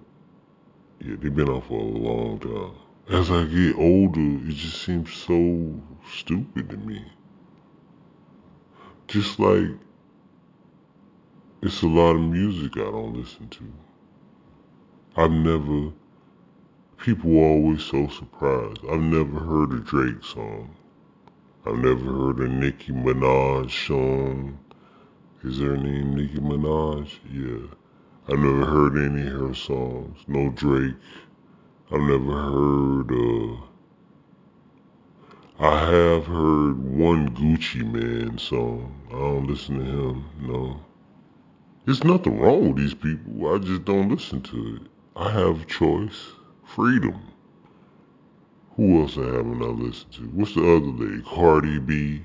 yeah, 1.01 1.17
they've 1.21 1.35
been 1.35 1.49
out 1.49 1.67
for 1.67 1.81
a 1.81 1.85
long 1.85 2.39
time. 2.39 2.73
As 3.11 3.31
I 3.31 3.45
get 3.45 3.77
older, 3.77 4.21
it 4.21 4.55
just 4.55 4.83
seems 4.83 5.13
so 5.13 5.81
stupid 6.11 6.71
to 6.71 6.77
me. 6.77 7.05
Just 9.07 9.39
like 9.41 9.71
it's 11.61 11.83
a 11.83 11.89
lot 11.89 12.15
of 12.15 12.21
music 12.21 12.77
I 12.77 12.91
don't 12.91 13.17
listen 13.17 13.49
to. 13.49 13.73
I've 15.17 15.33
never, 15.33 15.93
people 16.99 17.31
are 17.39 17.51
always 17.51 17.83
so 17.83 18.09
surprised. 18.09 18.81
I've 18.91 19.01
never 19.01 19.39
heard 19.39 19.73
a 19.73 19.81
Drake 19.81 20.25
song. 20.25 20.75
I've 21.65 21.79
never 21.79 22.01
heard 22.01 22.39
a 22.41 22.49
Nicki 22.49 22.93
Minaj 22.93 23.71
song. 23.87 24.59
Is 25.45 25.61
her 25.61 25.77
name 25.77 26.17
Nicki 26.17 26.39
Minaj? 26.39 27.11
Yeah. 27.33 27.69
I've 28.29 28.41
never 28.41 28.65
heard 28.65 28.97
any 28.97 29.27
of 29.27 29.49
her 29.49 29.55
songs. 29.55 30.19
No 30.27 30.51
Drake. 30.51 30.97
I've 31.91 32.01
never 32.01 32.33
heard, 32.33 33.13
uh, 33.13 33.57
I 35.59 35.81
have 35.91 36.27
heard 36.27 36.79
one 36.79 37.35
Gucci 37.35 37.83
Mane 37.91 38.37
song. 38.39 38.95
I 39.09 39.13
don't 39.13 39.47
listen 39.47 39.79
to 39.79 39.85
him, 39.85 40.25
no. 40.41 40.81
There's 41.87 42.05
nothing 42.05 42.39
wrong 42.39 42.69
with 42.69 42.77
these 42.77 42.95
people. 42.95 43.55
I 43.55 43.59
just 43.59 43.85
don't 43.87 44.11
listen 44.11 44.43
to 44.43 44.77
it. 44.77 44.83
I 45.17 45.31
have 45.31 45.67
choice, 45.67 46.33
freedom. 46.79 47.21
Who 48.77 49.01
else 49.01 49.19
I 49.19 49.23
haven't 49.23 49.61
I 49.61 49.67
listened 49.67 50.13
to? 50.13 50.23
What's 50.29 50.55
the 50.55 50.61
other 50.61 50.87
lady? 50.87 51.23
Cardi 51.23 51.81
B. 51.81 52.23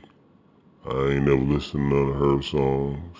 I 0.85 1.13
ain't 1.13 1.25
never 1.25 1.41
listened 1.41 1.89
to 1.89 1.95
none 1.95 2.09
of 2.09 2.15
her 2.17 2.41
songs. 2.43 3.17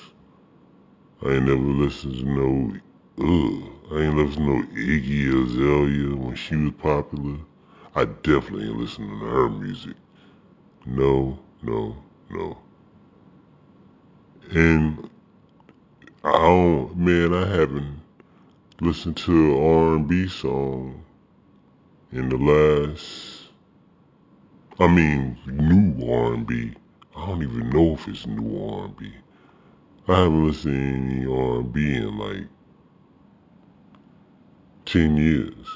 I 1.26 1.30
ain't 1.30 1.46
never 1.46 1.58
listened 1.58 2.18
to 2.18 2.26
no 2.26 2.74
Ugh, 3.18 3.64
I 3.92 4.02
ain't 4.04 4.16
listen 4.16 4.46
to 4.46 4.58
no 4.58 4.64
Iggy 4.76 5.44
Azalea 5.44 6.16
when 6.16 6.36
she 6.36 6.56
was 6.56 6.74
popular. 6.78 7.38
I 7.96 8.06
definitely 8.06 8.68
ain't 8.68 8.78
listening 8.78 9.20
to 9.20 9.26
her 9.26 9.50
music. 9.50 9.96
No, 10.86 11.40
no, 11.64 11.98
no. 12.30 12.60
And 14.52 15.10
I 16.24 16.32
don't, 16.32 16.96
man, 16.96 17.34
I 17.34 17.48
haven't 17.48 18.02
listened 18.82 19.18
to 19.18 19.32
an 19.32 20.04
R&B 20.04 20.28
song 20.28 21.04
in 22.16 22.30
the 22.30 22.38
last, 22.38 23.50
I 24.80 24.88
mean, 24.88 25.38
new 25.48 26.12
R&B. 26.12 26.76
I 27.16 27.26
don't 27.26 27.42
even 27.42 27.70
know 27.72 27.94
if 27.94 28.08
it's 28.08 28.28
new 28.28 28.70
R&B. 28.72 29.12
I 30.08 30.16
haven't 30.20 30.48
listened 30.48 31.10
to 31.10 31.16
any 31.16 31.26
R&B 31.26 31.96
in 31.96 32.18
like 32.18 32.48
10 34.86 35.18
years. 35.18 35.68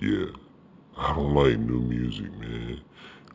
Yeah, 0.00 0.26
I 0.96 1.14
don't 1.14 1.34
like 1.34 1.58
new 1.58 1.80
music, 1.80 2.32
man. 2.38 2.80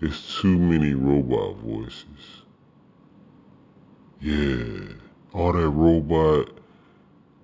It's 0.02 0.42
too 0.42 0.58
many 0.58 0.96
robot 0.96 1.58
voices. 1.58 2.44
Yeah, 4.20 4.96
all 5.34 5.54
that 5.54 5.70
robot, 5.70 6.50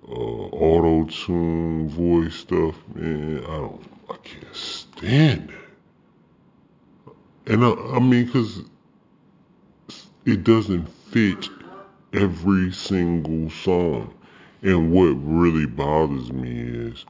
uh, 0.08 0.12
auto 0.12 1.10
tune 1.10 1.88
voice 1.88 2.34
stuff, 2.34 2.74
man. 2.94 3.42
I 3.44 3.56
don't, 3.56 3.80
I 4.10 4.16
can't 4.22 4.56
stand 4.56 5.50
it. 5.50 7.52
And 7.52 7.64
I, 7.64 7.70
I 7.70 7.98
mean, 8.00 8.30
cause 8.30 8.62
it 10.24 10.44
doesn't 10.44 10.86
fit 10.86 11.48
every 12.12 12.72
single 12.72 13.50
song. 13.50 14.14
And 14.62 14.92
what 14.92 15.12
really 15.22 15.66
bothers 15.66 16.32
me 16.32 16.60
is 16.60 17.04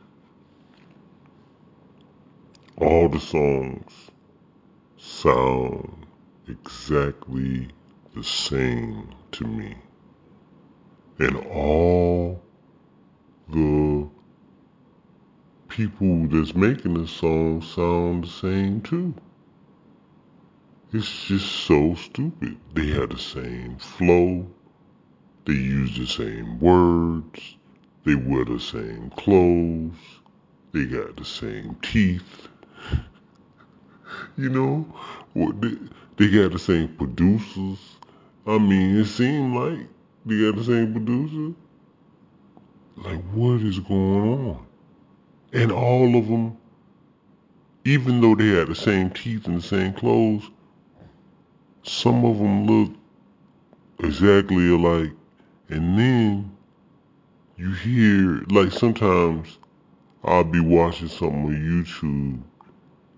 all 2.78 3.08
the 3.08 3.20
songs 3.20 3.92
sound 4.96 6.06
exactly 6.48 7.68
the 8.16 8.24
same 8.24 9.08
to 9.32 9.44
me. 9.44 9.76
And 11.18 11.36
all 11.46 12.42
the 13.48 14.08
people 15.68 16.26
that's 16.28 16.54
making 16.54 16.94
the 16.94 17.06
song 17.06 17.60
sound 17.62 18.24
the 18.24 18.28
same 18.28 18.80
too. 18.80 19.14
It's 20.92 21.24
just 21.24 21.50
so 21.66 21.94
stupid. 21.96 22.56
They 22.72 22.86
have 22.88 23.10
the 23.10 23.18
same 23.18 23.76
flow. 23.78 24.46
They 25.44 25.54
use 25.54 25.98
the 25.98 26.06
same 26.06 26.60
words. 26.60 27.56
They 28.04 28.14
wear 28.14 28.44
the 28.44 28.60
same 28.60 29.10
clothes. 29.10 29.98
They 30.72 30.84
got 30.84 31.16
the 31.16 31.24
same 31.24 31.76
teeth. 31.82 32.48
you 34.36 34.50
know, 34.50 34.86
what 35.32 35.60
they, 35.60 35.76
they 36.16 36.30
got 36.30 36.52
the 36.52 36.58
same 36.58 36.94
producers. 36.94 37.78
I 38.46 38.58
mean, 38.58 38.96
it 38.96 39.06
seemed 39.06 39.54
like 39.54 39.88
they 40.24 40.40
got 40.42 40.56
the 40.56 40.64
same 40.64 40.92
producer. 40.92 41.54
Like, 42.96 43.22
what 43.32 43.60
is 43.60 43.80
going 43.80 44.48
on? 44.48 44.66
And 45.52 45.72
all 45.72 46.16
of 46.16 46.28
them, 46.28 46.56
even 47.84 48.20
though 48.20 48.34
they 48.34 48.48
had 48.48 48.68
the 48.68 48.74
same 48.74 49.10
teeth 49.10 49.46
and 49.46 49.58
the 49.58 49.62
same 49.62 49.92
clothes, 49.92 50.50
some 51.82 52.24
of 52.24 52.38
them 52.38 52.66
look 52.66 52.92
exactly 54.00 54.68
alike. 54.68 55.12
And 55.68 55.98
then 55.98 56.56
you 57.56 57.72
hear, 57.72 58.44
like, 58.48 58.72
sometimes 58.72 59.58
I'll 60.22 60.44
be 60.44 60.60
watching 60.60 61.08
something 61.08 61.46
on 61.46 61.54
YouTube 61.54 62.42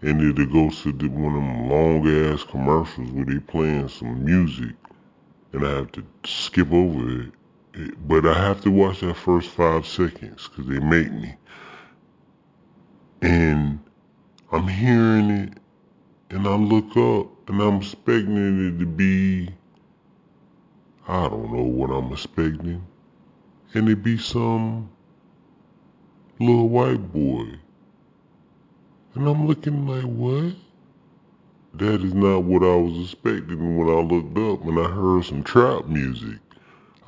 and 0.03 0.21
it'll 0.21 0.47
go 0.47 0.71
to 0.71 0.93
the, 0.93 1.09
one 1.09 1.35
of 1.35 1.43
them 1.43 1.69
long 1.71 2.33
ass 2.33 2.45
commercials 2.45 3.11
where 3.11 3.25
they 3.25 3.39
playing 3.39 3.89
some 3.89 4.25
music 4.25 4.75
and 5.53 5.67
I 5.67 5.71
have 5.71 5.93
to 5.93 6.05
skip 6.25 6.73
over 6.73 7.23
it. 7.23 7.33
But 8.09 8.27
I 8.27 8.35
have 8.35 8.63
to 8.63 8.71
watch 8.71 9.01
that 9.01 9.17
first 9.17 9.51
five 9.51 9.87
seconds 9.87 10.49
because 10.49 10.67
they 10.67 10.81
make 10.81 11.13
me. 11.13 11.37
And 13.23 13.81
I'm 14.53 14.69
hearing 14.69 15.31
it 15.31 15.59
and 16.31 16.47
I 16.47 16.57
look 16.57 16.97
up 16.97 17.51
and 17.51 17.61
I'm 17.63 17.79
expecting 17.79 18.69
it 18.69 18.81
to 18.81 18.87
be, 18.87 19.51
I 21.09 21.29
don't 21.29 21.53
know 21.53 21.65
what 21.65 21.91
I'm 21.91 22.13
expecting. 22.13 22.87
And 23.75 23.89
it 23.89 24.03
be 24.03 24.19
some 24.19 24.91
little 26.41 26.69
white 26.69 27.13
boy 27.13 27.47
And 29.15 29.29
I'm 29.29 29.47
looking 29.47 29.87
like, 29.87 30.05
what? 30.05 30.55
That 31.75 32.03
is 32.05 32.15
not 32.15 32.41
what 32.45 32.63
I 32.63 32.77
was 32.77 33.13
expecting 33.13 33.77
when 33.77 33.89
I 33.89 34.01
looked 34.01 34.39
up 34.39 34.67
and 34.67 34.79
I 34.79 34.91
heard 34.91 35.25
some 35.27 35.45
trap 35.45 35.87
music. 35.87 36.39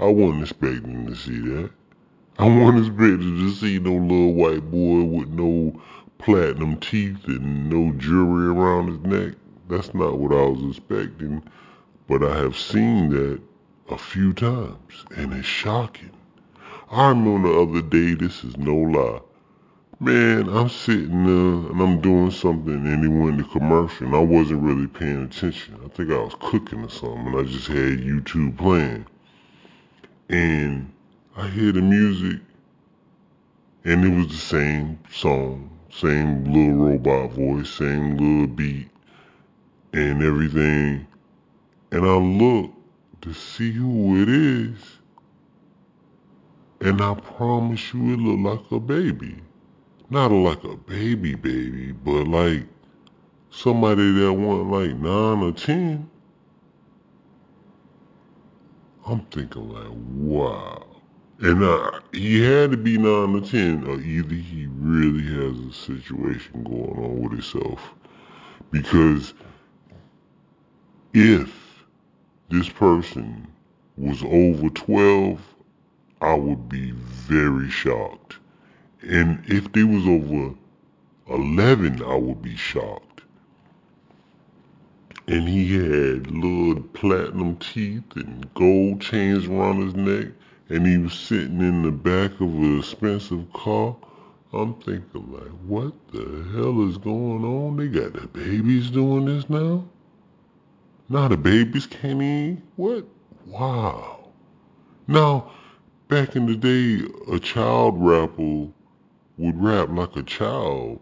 I 0.00 0.06
wasn't 0.06 0.42
expecting 0.42 1.06
to 1.06 1.16
see 1.16 1.40
that. 1.40 1.70
I 2.38 2.46
wasn't 2.46 2.86
expecting 2.86 3.36
to 3.36 3.50
see 3.50 3.80
no 3.80 3.94
little 3.94 4.32
white 4.32 4.70
boy 4.70 5.02
with 5.02 5.28
no 5.30 5.82
platinum 6.18 6.76
teeth 6.76 7.26
and 7.26 7.68
no 7.68 7.90
jewelry 7.98 8.46
around 8.46 8.88
his 8.88 9.00
neck. 9.00 9.34
That's 9.68 9.92
not 9.94 10.20
what 10.20 10.30
I 10.30 10.44
was 10.44 10.76
expecting. 10.76 11.42
But 12.06 12.22
I 12.22 12.36
have 12.36 12.56
seen 12.56 13.08
that 13.08 13.40
a 13.90 13.98
few 13.98 14.32
times 14.32 15.04
and 15.16 15.32
it's 15.32 15.48
shocking. 15.48 16.12
I 16.92 17.08
remember 17.08 17.48
the 17.48 17.60
other 17.60 17.82
day, 17.82 18.14
this 18.14 18.44
is 18.44 18.56
no 18.56 18.76
lie. 18.76 19.20
Man, 19.98 20.48
I'm 20.48 20.68
sitting 20.68 21.24
there 21.26 21.72
and 21.72 21.80
I'm 21.80 22.00
doing 22.00 22.30
something 22.30 22.86
and 22.86 23.04
it 23.04 23.08
went 23.08 23.38
to 23.38 23.44
commercial 23.44 24.06
and 24.06 24.14
I 24.14 24.20
wasn't 24.20 24.62
really 24.62 24.86
paying 24.86 25.24
attention. 25.24 25.76
I 25.84 25.88
think 25.88 26.12
I 26.12 26.18
was 26.18 26.36
cooking 26.38 26.84
or 26.84 26.88
something 26.88 27.26
and 27.26 27.36
I 27.36 27.42
just 27.42 27.66
had 27.66 27.98
YouTube 27.98 28.56
playing. 28.56 29.06
And 30.28 30.92
I 31.36 31.48
hear 31.48 31.72
the 31.72 31.80
music 31.80 32.40
and 33.84 34.04
it 34.04 34.16
was 34.16 34.28
the 34.28 34.36
same 34.36 34.98
song, 35.10 35.70
same 35.90 36.44
little 36.44 36.88
robot 36.88 37.32
voice, 37.32 37.70
same 37.70 38.16
little 38.16 38.46
beat 38.46 38.88
and 39.92 40.22
everything. 40.22 41.06
And 41.90 42.04
I 42.04 42.16
look 42.16 42.72
to 43.22 43.32
see 43.32 43.72
who 43.72 44.22
it 44.22 44.28
is. 44.28 44.78
And 46.80 47.00
I 47.00 47.14
promise 47.14 47.92
you 47.94 48.14
it 48.14 48.18
looked 48.18 48.62
like 48.62 48.72
a 48.72 48.80
baby 48.80 49.36
not 50.10 50.32
like 50.32 50.64
a 50.64 50.76
baby 50.76 51.34
baby, 51.34 51.92
but 51.92 52.26
like 52.26 52.66
somebody 53.50 54.12
that 54.12 54.32
want 54.32 54.70
like 54.70 54.96
nine 54.96 55.42
or 55.42 55.52
ten. 55.52 56.08
I'm 59.10 59.20
thinking 59.30 59.70
like, 59.70 59.88
wow. 59.90 60.84
And 61.40 61.62
uh, 61.62 62.00
he 62.12 62.42
had 62.42 62.72
to 62.72 62.76
be 62.76 62.98
nine 62.98 63.34
or 63.34 63.40
ten, 63.40 63.86
or 63.86 63.98
either 63.98 64.34
he 64.34 64.66
really 64.70 65.22
has 65.22 65.58
a 65.58 65.72
situation 65.72 66.62
going 66.62 67.02
on 67.02 67.22
with 67.22 67.32
himself. 67.32 67.94
Because 68.70 69.32
if 71.14 71.50
this 72.50 72.68
person 72.68 73.46
was 73.96 74.22
over 74.24 74.68
12, 74.68 75.40
I 76.20 76.34
would 76.34 76.68
be 76.68 76.90
very 76.90 77.70
shocked. 77.70 78.36
And 79.00 79.42
if 79.46 79.72
they 79.72 79.84
was 79.84 80.06
over 80.06 80.54
11, 81.30 82.02
I 82.02 82.14
would 82.14 82.42
be 82.42 82.56
shocked. 82.56 83.07
And 85.28 85.46
he 85.46 85.74
had 85.74 86.30
little 86.30 86.82
platinum 86.94 87.56
teeth 87.56 88.16
and 88.16 88.52
gold 88.54 89.02
chains 89.02 89.46
around 89.46 89.82
his 89.82 89.94
neck. 89.94 90.32
And 90.70 90.86
he 90.86 90.96
was 90.96 91.12
sitting 91.12 91.60
in 91.60 91.82
the 91.82 91.90
back 91.90 92.32
of 92.40 92.48
an 92.48 92.78
expensive 92.78 93.52
car. 93.52 93.94
I'm 94.54 94.74
thinking 94.80 95.30
like, 95.30 95.50
what 95.66 95.92
the 96.12 96.46
hell 96.54 96.88
is 96.88 96.96
going 96.96 97.44
on? 97.44 97.76
They 97.76 97.88
got 97.88 98.14
the 98.14 98.26
babies 98.26 98.88
doing 98.88 99.26
this 99.26 99.50
now? 99.50 99.84
Now 101.10 101.28
the 101.28 101.36
babies 101.36 101.86
can't? 101.86 102.62
What? 102.76 103.04
Wow. 103.44 104.30
Now, 105.06 105.52
back 106.08 106.36
in 106.36 106.46
the 106.46 106.56
day, 106.56 107.06
a 107.30 107.38
child 107.38 107.96
rapper 107.98 108.68
would 109.36 109.62
rap 109.62 109.90
like 109.90 110.16
a 110.16 110.22
child 110.22 111.00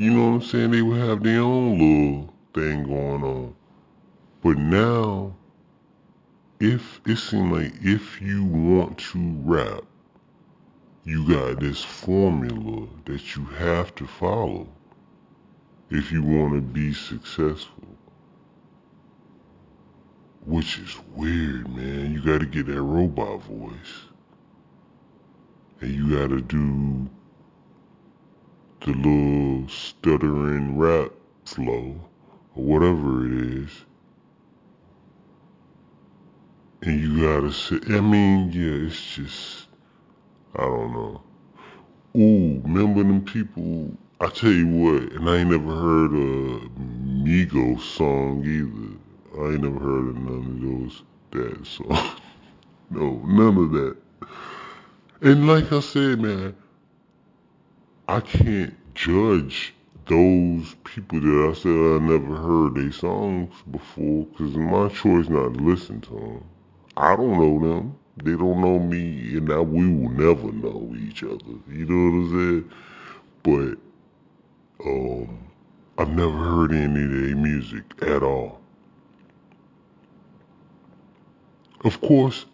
you 0.00 0.10
know 0.10 0.30
what 0.30 0.34
I'm 0.36 0.42
saying? 0.42 0.70
They 0.70 0.80
would 0.80 0.98
have 0.98 1.22
their 1.22 1.42
own 1.42 1.78
little 1.78 2.29
thing 2.54 2.84
going 2.84 3.22
on. 3.22 3.54
But 4.42 4.56
now, 4.58 5.36
if 6.58 7.00
it 7.06 7.16
seems 7.16 7.52
like 7.52 7.72
if 7.82 8.20
you 8.20 8.44
want 8.44 8.98
to 8.98 9.34
rap, 9.44 9.84
you 11.04 11.26
got 11.26 11.60
this 11.60 11.82
formula 11.82 12.86
that 13.06 13.34
you 13.34 13.44
have 13.44 13.94
to 13.96 14.06
follow 14.06 14.68
if 15.90 16.12
you 16.12 16.22
want 16.22 16.54
to 16.54 16.60
be 16.60 16.92
successful. 16.92 17.84
Which 20.44 20.78
is 20.78 20.96
weird, 21.14 21.68
man. 21.74 22.12
You 22.12 22.22
got 22.22 22.40
to 22.40 22.46
get 22.46 22.66
that 22.66 22.82
robot 22.82 23.42
voice. 23.42 24.04
And 25.80 25.94
you 25.94 26.16
got 26.16 26.28
to 26.28 26.40
do 26.40 27.08
the 28.80 28.92
little 28.92 29.68
stuttering 29.68 30.78
rap 30.78 31.12
flow 31.44 32.00
or 32.54 32.64
whatever 32.64 33.26
it 33.26 33.32
is. 33.32 33.70
And 36.82 37.00
you 37.00 37.22
gotta 37.22 37.52
say, 37.52 37.78
I 37.88 38.00
mean, 38.00 38.50
yeah, 38.52 38.86
it's 38.86 39.14
just, 39.14 39.66
I 40.56 40.62
don't 40.62 40.92
know. 40.92 41.22
Ooh, 42.16 42.60
remember 42.64 43.02
them 43.02 43.22
people? 43.24 43.96
I 44.20 44.28
tell 44.28 44.50
you 44.50 44.66
what, 44.66 45.12
and 45.12 45.28
I 45.28 45.36
ain't 45.36 45.50
never 45.50 45.74
heard 45.74 46.12
a 46.12 46.68
Migos 46.78 47.80
song 47.80 48.44
either. 48.44 49.42
I 49.42 49.52
ain't 49.52 49.62
never 49.62 49.78
heard 49.78 50.08
of 50.08 50.16
none 50.16 50.46
of 50.46 50.60
those 50.60 51.02
that 51.32 51.66
song. 51.66 52.16
no, 52.90 53.22
none 53.26 53.56
of 53.56 53.72
that. 53.72 53.96
And 55.22 55.46
like 55.46 55.72
I 55.72 55.80
said, 55.80 56.20
man, 56.20 56.56
I 58.08 58.20
can't 58.20 58.74
judge 58.94 59.74
those 60.06 60.74
people 60.84 61.20
that 61.20 61.50
I 61.50 61.54
said 61.54 61.70
I 61.70 61.98
never 62.00 62.36
heard 62.36 62.74
their 62.76 62.92
songs 62.92 63.54
before 63.70 64.26
because 64.26 64.56
my 64.56 64.88
choice 64.88 65.28
not 65.28 65.54
to 65.54 65.60
listen 65.60 66.00
to 66.02 66.10
them. 66.10 66.44
I 66.96 67.16
don't 67.16 67.38
know 67.38 67.68
them. 67.68 67.96
They 68.18 68.32
don't 68.32 68.60
know 68.60 68.78
me, 68.78 69.36
and 69.36 69.50
I, 69.52 69.60
we 69.60 69.86
will 69.88 70.10
never 70.10 70.52
know 70.52 70.94
each 70.98 71.22
other. 71.24 71.38
You 71.68 71.86
know 71.86 72.10
what 72.10 72.18
I'm 72.18 72.70
saying? 73.44 73.78
But 74.78 74.86
um, 74.86 75.38
I've 75.98 76.10
never 76.10 76.36
heard 76.36 76.72
any 76.72 77.04
of 77.04 77.10
their 77.10 77.36
music 77.36 77.84
at 78.02 78.22
all. 78.22 78.60
Of 81.84 82.00
course, 82.02 82.46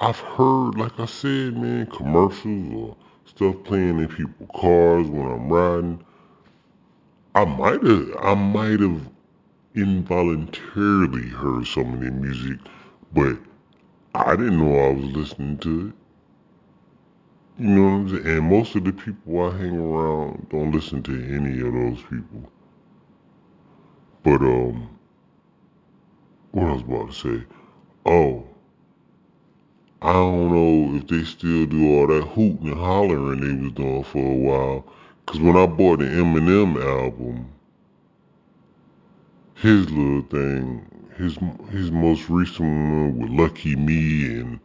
I've 0.00 0.20
heard, 0.20 0.76
like 0.78 1.00
I 1.00 1.06
said, 1.06 1.56
man, 1.56 1.86
commercials 1.86 2.74
or 2.74 2.96
stuff 3.26 3.56
playing 3.64 3.98
in 3.98 4.08
people's 4.08 4.50
cars 4.54 5.08
when 5.08 5.26
I'm 5.26 5.48
riding. 5.50 6.05
I 7.36 7.44
might 7.44 7.82
have, 7.82 8.16
I 8.18 8.34
might 8.34 8.80
have 8.80 9.10
involuntarily 9.74 11.28
heard 11.28 11.66
some 11.66 11.92
of 11.92 12.00
their 12.00 12.10
music, 12.10 12.58
but 13.12 13.36
I 14.14 14.36
didn't 14.36 14.58
know 14.58 14.74
I 14.74 14.92
was 14.94 15.14
listening 15.14 15.58
to 15.58 15.88
it. 15.88 17.62
You 17.62 17.68
know 17.68 17.82
what 17.82 17.88
I'm 17.90 18.08
saying? 18.08 18.38
And 18.38 18.48
most 18.48 18.74
of 18.74 18.84
the 18.84 18.92
people 18.94 19.42
I 19.42 19.58
hang 19.58 19.76
around 19.76 20.48
don't 20.48 20.72
listen 20.72 21.02
to 21.02 21.12
any 21.12 21.60
of 21.60 21.74
those 21.74 22.02
people. 22.08 22.50
But 24.22 24.40
um, 24.40 24.98
what 26.52 26.68
I 26.68 26.72
was 26.72 26.82
about 26.82 27.12
to 27.12 27.14
say? 27.14 27.46
Oh, 28.06 28.48
I 30.00 30.14
don't 30.14 30.54
know 30.54 30.96
if 30.96 31.06
they 31.06 31.24
still 31.24 31.66
do 31.66 31.98
all 31.98 32.06
that 32.06 32.24
hooting 32.28 32.68
and 32.68 32.78
hollering 32.80 33.40
they 33.40 33.62
was 33.62 33.72
doing 33.74 34.04
for 34.04 34.18
a 34.24 34.36
while. 34.36 34.86
Cause 35.26 35.40
when 35.40 35.56
I 35.56 35.66
bought 35.66 35.98
the 35.98 36.04
Eminem 36.04 36.80
album, 36.80 37.50
his 39.54 39.90
little 39.90 40.22
thing, 40.22 40.86
his 41.16 41.36
his 41.70 41.90
most 41.90 42.30
recent 42.30 42.60
one 42.60 43.18
with 43.18 43.30
Lucky 43.30 43.74
Me 43.74 44.26
and 44.38 44.60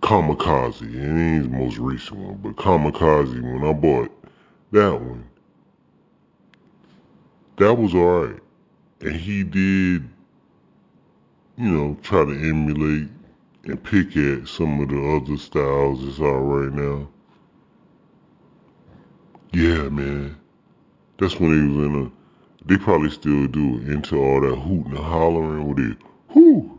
Kamikaze. 0.00 0.82
It 0.82 0.98
ain't 0.98 1.42
his 1.42 1.48
most 1.48 1.76
recent 1.76 2.18
one, 2.18 2.38
but 2.42 2.56
Kamikaze. 2.56 3.42
When 3.42 3.62
I 3.62 3.74
bought 3.74 4.10
that 4.72 5.00
one, 5.00 5.28
that 7.58 7.74
was 7.74 7.94
alright, 7.94 8.40
and 9.02 9.16
he 9.16 9.42
did, 9.42 10.08
you 11.58 11.68
know, 11.68 11.98
try 12.02 12.24
to 12.24 12.32
emulate 12.32 13.08
and 13.64 13.84
pick 13.84 14.16
at 14.16 14.48
some 14.48 14.80
of 14.80 14.88
the 14.88 14.98
other 14.98 15.36
styles 15.36 16.02
that's 16.04 16.20
out 16.20 16.38
right 16.38 16.72
now. 16.72 17.08
Yeah, 19.52 19.88
man. 19.88 20.36
That's 21.18 21.40
when 21.40 21.52
he 21.52 21.76
was 21.76 21.86
in 21.86 22.04
a. 22.06 22.66
They 22.66 22.76
probably 22.76 23.10
still 23.10 23.46
do 23.46 23.78
it 23.78 23.88
into 23.88 24.16
all 24.18 24.42
that 24.42 24.54
hooting 24.56 24.94
and 24.94 24.98
hollering 24.98 25.68
with 25.68 25.78
it, 25.78 25.96
whoo, 26.34 26.78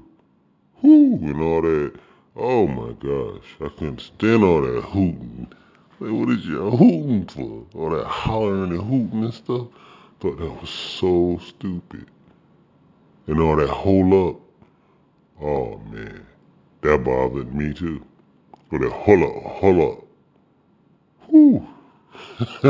whoo, 0.81 1.15
and 1.15 1.41
all 1.41 1.61
that. 1.63 1.93
Oh 2.35 2.67
my 2.67 2.93
gosh, 2.93 3.45
I 3.59 3.69
couldn't 3.69 4.01
stand 4.01 4.43
all 4.43 4.61
that 4.61 4.81
hooting. 4.81 5.51
Like, 5.99 6.11
what 6.11 6.29
is 6.29 6.45
y'all 6.45 6.77
hooting 6.77 7.25
for? 7.27 7.65
All 7.77 7.89
that 7.89 8.05
hollering 8.05 8.71
and 8.71 8.81
hooting 8.81 9.23
and 9.23 9.33
stuff. 9.33 9.67
Thought 10.19 10.37
that 10.37 10.61
was 10.61 10.69
so 10.69 11.39
stupid. 11.43 12.05
And 13.27 13.41
all 13.41 13.55
that 13.55 13.69
hold 13.69 14.13
up. 14.13 14.41
Oh 15.41 15.79
man, 15.91 16.25
that 16.81 17.03
bothered 17.03 17.53
me 17.53 17.73
too. 17.73 18.05
But 18.69 18.81
that 18.81 18.91
hold 18.91 19.23
up, 19.23 19.43
hold 19.53 19.81
up. 19.81 20.05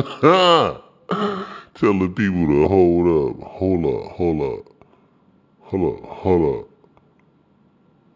Telling 1.76 2.14
people 2.16 2.48
to 2.48 2.68
hold 2.68 3.08
up, 3.08 3.48
hold 3.48 3.86
up, 3.86 4.12
hold 4.14 4.42
up, 4.42 4.66
hold 5.62 5.96
up, 5.96 6.10
hold 6.10 6.60
up. 6.60 6.70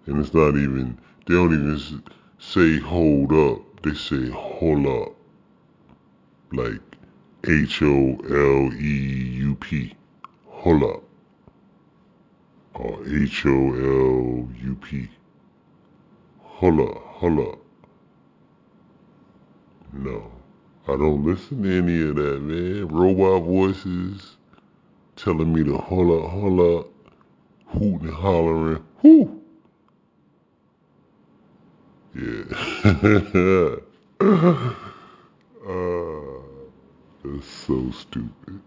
And 0.07 0.19
it's 0.19 0.33
not 0.33 0.57
even, 0.57 0.97
they 1.27 1.35
don't 1.35 1.53
even 1.53 2.03
say 2.39 2.79
hold 2.79 3.31
up, 3.33 3.83
they 3.83 3.93
say 3.93 4.29
hold 4.31 4.87
up. 4.87 5.13
Like 6.53 6.81
H 7.47 7.83
O 7.83 8.17
L 8.29 8.73
E 8.73 9.29
U 9.43 9.55
P. 9.55 9.95
Hold 10.47 10.83
up. 10.83 11.03
Or 12.73 12.99
H 13.07 13.45
O 13.45 13.51
L 13.51 14.49
U 14.63 14.77
P. 14.81 15.07
Hold 16.41 16.79
up, 16.79 16.97
hold 16.97 17.39
up. 17.39 17.59
No. 19.93 20.32
I 20.85 20.97
don't 20.97 21.23
listen 21.23 21.63
to 21.63 21.77
any 21.77 22.01
of 22.09 22.15
that, 22.17 22.41
man. 22.41 22.87
Robot 22.89 23.43
voices 23.43 24.35
telling 25.15 25.53
me 25.53 25.63
to 25.63 25.77
hold 25.77 26.59
up, 26.59 26.89
hooting 27.67 28.07
and 28.07 28.13
hollering. 28.13 28.83
Whoo! 29.01 29.41
Yeah. 32.13 32.43
uh, 35.65 36.19
it's 37.25 37.47
so 37.47 37.89
stupid. 37.91 38.59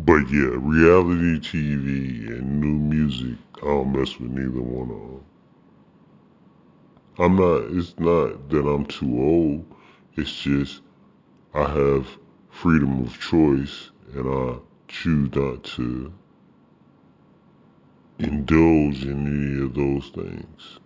But 0.00 0.28
yeah, 0.30 0.50
reality 0.56 1.38
TV 1.38 2.28
and 2.28 2.60
new 2.60 2.76
music, 2.96 3.38
I 3.62 3.66
don't 3.66 3.92
mess 3.92 4.18
with 4.18 4.32
neither 4.32 4.60
one 4.60 4.90
of 4.90 4.98
them. 4.98 5.24
I'm 7.18 7.36
not, 7.36 7.70
it's 7.70 7.94
not 7.98 8.48
that 8.50 8.66
I'm 8.66 8.86
too 8.86 9.22
old. 9.22 9.66
It's 10.16 10.34
just 10.34 10.82
I 11.54 11.68
have 11.68 12.08
freedom 12.50 13.04
of 13.04 13.18
choice 13.20 13.90
and 14.14 14.28
I 14.28 14.58
choose 14.88 15.34
not 15.34 15.62
to 15.64 16.12
indulge 18.18 19.04
in 19.04 19.26
any 19.26 19.64
of 19.64 19.74
those 19.74 20.10
things. 20.10 20.78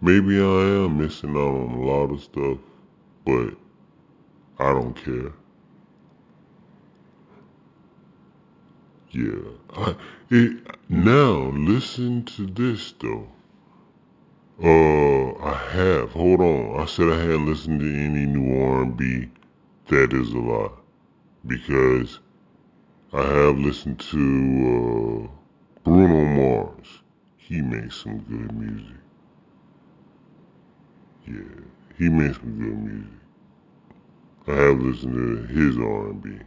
Maybe 0.00 0.40
I 0.40 0.84
am 0.84 0.98
missing 0.98 1.30
out 1.30 1.54
on 1.54 1.72
a 1.72 1.82
lot 1.82 2.12
of 2.12 2.22
stuff, 2.22 2.58
but 3.24 3.54
I 4.58 4.72
don't 4.72 4.94
care. 4.94 5.32
Yeah. 9.10 9.50
I, 9.74 9.96
it, 10.30 10.66
now, 10.88 11.50
listen 11.54 12.24
to 12.24 12.46
this 12.46 12.94
though. 13.00 13.28
Uh, 14.62 15.34
I 15.40 15.54
have. 15.70 16.10
Hold 16.12 16.40
on. 16.40 16.80
I 16.80 16.86
said 16.86 17.08
I 17.08 17.16
hadn't 17.16 17.46
listened 17.46 17.80
to 17.80 17.86
any 17.86 18.26
new 18.26 18.60
R&B. 18.60 19.28
That 19.86 20.12
is 20.12 20.32
a 20.32 20.38
lie. 20.38 20.70
Because 21.46 22.18
I 23.12 23.22
have 23.22 23.56
listened 23.58 24.00
to 24.00 25.28
uh, 25.28 25.80
Bruno 25.84 26.24
Mars. 26.24 27.02
He 27.36 27.60
makes 27.62 28.02
some 28.02 28.18
good 28.18 28.52
music. 28.52 28.96
Yeah, 31.26 31.64
he 31.96 32.08
makes 32.08 32.38
some 32.38 32.58
good 32.58 32.78
music. 32.78 33.10
I 34.48 34.54
have 34.54 34.80
listened 34.80 35.14
to 35.14 35.54
his 35.54 35.78
R&B. 35.78 36.40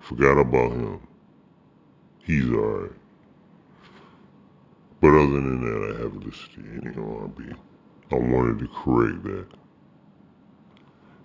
Forgot 0.00 0.38
about 0.38 0.72
him. 0.72 1.00
He's 2.24 2.50
alright. 2.50 2.92
But 5.06 5.14
other 5.14 5.34
than 5.34 5.60
that, 5.60 5.94
I 5.94 6.02
haven't 6.02 6.26
listened 6.26 6.82
to 6.82 6.88
any 6.88 6.96
R&B. 6.96 7.44
I 8.10 8.14
wanted 8.16 8.58
to 8.58 8.66
correct 8.66 9.22
that. 9.22 9.46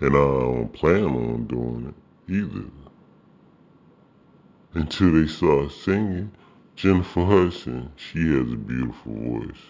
And 0.01 0.15
I 0.15 0.19
don't 0.19 0.71
plan 0.71 1.05
on 1.05 1.47
doing 1.47 1.91
it 2.27 2.31
either. 2.31 2.65
Until 4.75 5.13
they 5.13 5.25
start 5.25 5.71
singing. 5.71 6.29
Jennifer 6.75 7.25
Hudson, 7.25 7.91
she 7.95 8.19
has 8.19 8.51
a 8.51 8.55
beautiful 8.55 9.13
voice. 9.13 9.63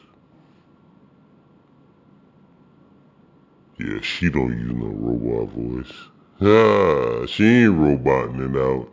Yeah, 3.80 4.02
she 4.02 4.30
don't 4.30 4.60
use 4.60 4.74
no 4.74 4.88
robot 4.88 5.56
voice. 5.56 5.94
Ah, 6.42 7.26
she 7.28 7.46
ain't 7.46 7.78
roboting 7.78 8.54
it 8.54 8.60
out. 8.60 8.90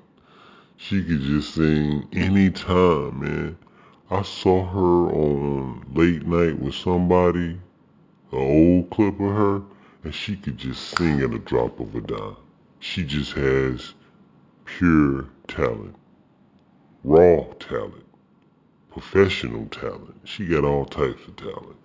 She 0.77 1.03
could 1.03 1.23
just 1.23 1.57
sing 1.57 2.07
anytime, 2.13 3.19
man. 3.19 3.59
I 4.11 4.23
saw 4.23 4.65
her 4.67 5.11
on 5.13 5.87
late 5.95 6.27
night 6.27 6.59
with 6.59 6.75
somebody, 6.75 7.61
an 8.33 8.39
old 8.39 8.91
clip 8.91 9.21
of 9.21 9.37
her, 9.37 9.63
and 10.05 10.15
she 10.15 10.37
could 10.37 10.59
just 10.59 10.97
sing 10.97 11.21
at 11.21 11.35
a 11.35 11.39
drop 11.39 11.81
of 11.81 11.95
a 11.95 12.01
dime. 12.01 12.37
She 12.81 13.05
just 13.05 13.33
has 13.33 13.95
pure 14.65 15.27
talent, 15.49 15.97
raw 17.05 17.45
talent, 17.61 18.07
professional 18.91 19.67
talent. 19.67 20.17
She 20.25 20.47
got 20.47 20.65
all 20.65 20.87
types 20.87 21.27
of 21.29 21.37
talent. 21.37 21.77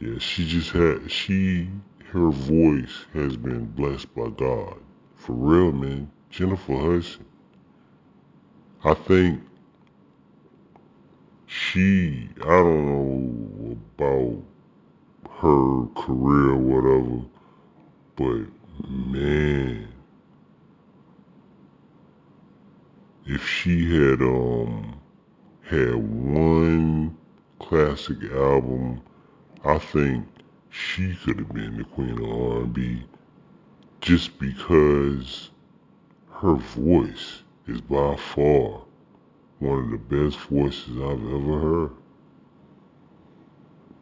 Yeah, 0.00 0.18
she 0.18 0.46
just 0.46 0.72
had, 0.72 1.10
she, 1.10 1.70
her 2.12 2.30
voice 2.30 3.06
has 3.14 3.36
been 3.36 3.66
blessed 3.66 4.14
by 4.14 4.28
God. 4.30 4.76
For 5.16 5.32
real, 5.32 5.72
man. 5.72 6.10
Jennifer 6.30 6.76
Hudson. 6.76 7.24
I 8.84 8.94
think 8.94 9.42
she, 11.58 12.28
I 12.42 12.46
don't 12.46 12.86
know 12.86 13.76
about 13.98 14.42
her 15.42 15.86
career 15.96 16.52
or 16.52 16.56
whatever, 16.56 17.24
but 18.16 18.88
man, 18.88 19.88
if 23.26 23.46
she 23.46 23.92
had 23.92 24.22
um 24.22 25.00
had 25.62 25.96
one 25.96 27.16
classic 27.58 28.22
album, 28.32 29.02
I 29.64 29.78
think 29.78 30.26
she 30.70 31.14
could 31.24 31.38
have 31.40 31.52
been 31.52 31.76
the 31.76 31.84
queen 31.84 32.22
of 32.22 32.62
R&B 32.62 33.02
just 34.00 34.38
because 34.38 35.50
her 36.30 36.54
voice 36.54 37.42
is 37.66 37.80
by 37.80 38.16
far 38.16 38.82
one 39.60 39.84
of 39.84 39.90
the 39.90 39.98
best 39.98 40.38
voices 40.46 40.96
I've 40.96 41.26
ever 41.26 41.60
heard. 41.60 41.90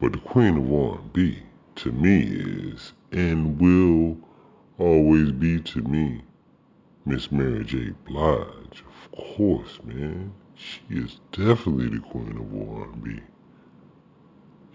But 0.00 0.12
the 0.12 0.18
queen 0.18 0.58
of 0.58 0.72
R&B 0.72 1.42
to 1.76 1.92
me 1.92 2.22
is 2.22 2.92
and 3.12 3.58
will 3.58 4.18
always 4.78 5.32
be 5.32 5.60
to 5.60 5.80
me 5.82 6.22
Miss 7.06 7.32
Mary 7.32 7.64
J. 7.64 7.92
Blige. 8.04 8.84
Of 8.86 9.36
course, 9.36 9.78
man. 9.84 10.34
She 10.54 10.80
is 10.90 11.20
definitely 11.32 11.88
the 11.88 12.00
queen 12.00 12.36
of 12.36 12.78
R&B. 12.78 13.20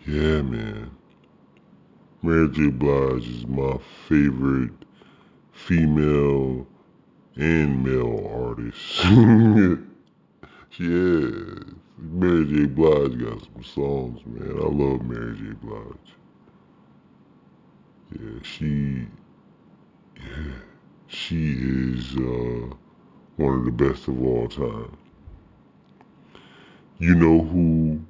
Yeah, 0.08 0.42
man. 0.42 0.92
Mary 2.24 2.50
J. 2.50 2.70
Blige 2.70 3.28
is 3.28 3.46
my 3.46 3.78
favorite 4.08 4.86
female 5.52 6.66
and 7.36 7.84
male 7.84 8.28
artist. 8.34 9.86
yeah. 10.80 11.64
Mary 11.98 12.46
J. 12.46 12.66
Blige 12.66 13.20
got 13.20 13.42
some 13.42 13.64
songs, 13.64 14.22
man. 14.26 14.58
I 14.58 14.66
love 14.66 15.04
Mary 15.04 15.38
J. 15.38 15.54
Blige. 15.62 16.16
Yeah, 18.12 18.40
she, 18.42 19.08
yeah, 20.18 20.54
she 21.08 21.54
is 21.54 22.16
uh, 22.18 22.76
one 23.38 23.60
of 23.60 23.66
the 23.66 23.72
best 23.72 24.08
of 24.08 24.22
all 24.22 24.48
time. 24.48 24.98
You 27.00 27.16
know 27.16 27.42
who? 27.42 28.02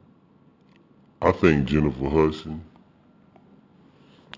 I 1.21 1.32
think 1.32 1.65
Jennifer 1.65 2.10
Hudson 2.10 2.63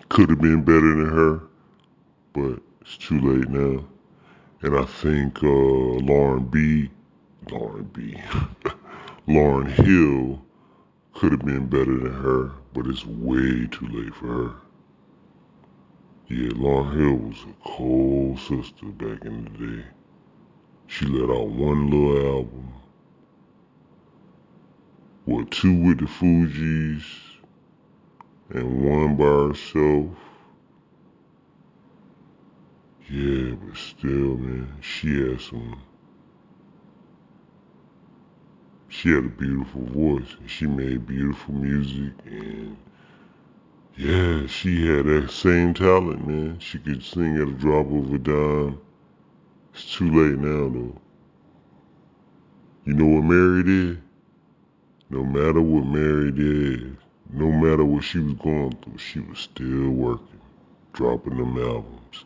could 0.10 0.30
have 0.30 0.42
been 0.42 0.64
better 0.64 0.96
than 0.96 1.10
her, 1.10 1.42
but 2.34 2.60
it's 2.82 2.98
too 2.98 3.20
late 3.22 3.50
now. 3.50 3.86
And 4.62 4.78
I 4.78 4.86
think 4.86 5.38
uh, 5.38 5.48
Lauryn 5.48 6.52
B, 6.52 6.90
Lauryn 7.50 7.92
B, 7.94 8.22
Lauryn 9.28 9.68
Hill 9.68 10.42
could 11.14 11.32
have 11.32 11.46
been 11.46 11.68
better 11.68 11.98
than 11.98 12.14
her, 12.14 12.52
but 12.74 12.88
it's 12.88 13.06
way 13.06 13.68
too 13.68 13.88
late 13.88 14.14
for 14.16 14.28
her. 14.28 14.56
Yeah, 16.28 16.50
Lauryn 16.50 16.96
Hill 16.96 17.16
was 17.16 17.38
a 17.44 17.70
cold 17.70 18.40
sister 18.40 18.86
back 18.88 19.26
in 19.26 19.44
the 19.44 19.68
day. 19.68 19.86
She 20.88 21.06
let 21.06 21.30
out 21.30 21.50
one 21.50 21.90
little 21.90 22.38
album. 22.38 22.74
What, 25.26 25.52
two 25.52 25.74
with 25.74 26.00
the 26.00 26.06
Fugees 26.06 27.04
and 28.50 28.84
one 28.84 29.16
by 29.16 29.24
herself. 29.24 30.16
Yeah, 33.10 33.56
but 33.56 33.78
still, 33.78 34.38
man, 34.38 34.78
she 34.82 35.30
had 35.30 35.42
some. 35.42 35.82
She 39.04 39.10
had 39.10 39.26
a 39.26 39.28
beautiful 39.28 39.82
voice 39.88 40.34
and 40.40 40.50
she 40.50 40.66
made 40.66 41.06
beautiful 41.06 41.54
music 41.54 42.14
and 42.26 42.78
Yeah, 43.98 44.48
she 44.48 44.88
had 44.88 45.08
that 45.08 45.30
same 45.30 45.74
talent, 45.74 46.26
man. 46.26 46.60
She 46.60 46.78
could 46.80 47.04
sing 47.04 47.36
at 47.36 47.50
a 47.50 47.52
drop 47.52 47.88
of 47.88 48.14
a 48.14 48.18
dime. 48.18 48.80
It's 49.74 49.94
too 49.94 50.10
late 50.10 50.40
now, 50.40 50.70
though. 50.70 51.02
You 52.86 52.94
know 52.94 53.18
what 53.18 53.26
Mary 53.26 53.64
did? 53.64 54.02
No 55.10 55.26
matter 55.26 55.60
what 55.60 55.86
Mary 55.86 56.32
did, 56.32 56.96
no 57.30 57.52
matter 57.52 57.84
what 57.84 58.06
she 58.06 58.20
was 58.20 58.36
going 58.36 58.72
through, 58.82 59.00
she 59.00 59.20
was 59.20 59.40
still 59.40 59.90
working, 59.90 60.40
dropping 60.94 61.36
them 61.36 61.58
albums. 61.58 62.24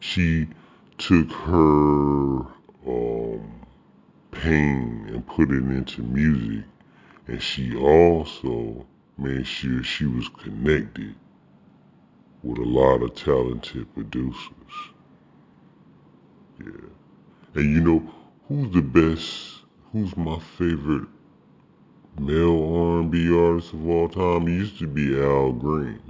She 0.00 0.48
took 0.96 1.30
her 1.30 2.38
um, 2.86 3.65
pain 4.46 5.06
and 5.08 5.26
put 5.26 5.50
it 5.50 5.56
into 5.56 6.02
music, 6.02 6.64
and 7.26 7.42
she 7.42 7.74
also 7.74 8.86
made 9.18 9.44
sure 9.44 9.82
she 9.82 10.06
was 10.06 10.28
connected 10.28 11.16
with 12.44 12.58
a 12.58 12.62
lot 12.62 13.02
of 13.02 13.12
talented 13.16 13.92
producers. 13.94 14.38
Yeah. 16.60 16.88
And 17.54 17.72
you 17.72 17.80
know, 17.80 18.14
who's 18.46 18.72
the 18.72 18.82
best, 18.82 19.62
who's 19.90 20.16
my 20.16 20.38
favorite 20.56 21.08
male 22.20 23.00
R&B 23.00 23.36
artist 23.36 23.72
of 23.72 23.88
all 23.88 24.08
time? 24.08 24.46
It 24.46 24.52
used 24.52 24.78
to 24.78 24.86
be 24.86 25.20
Al 25.20 25.52
Green. 25.52 26.00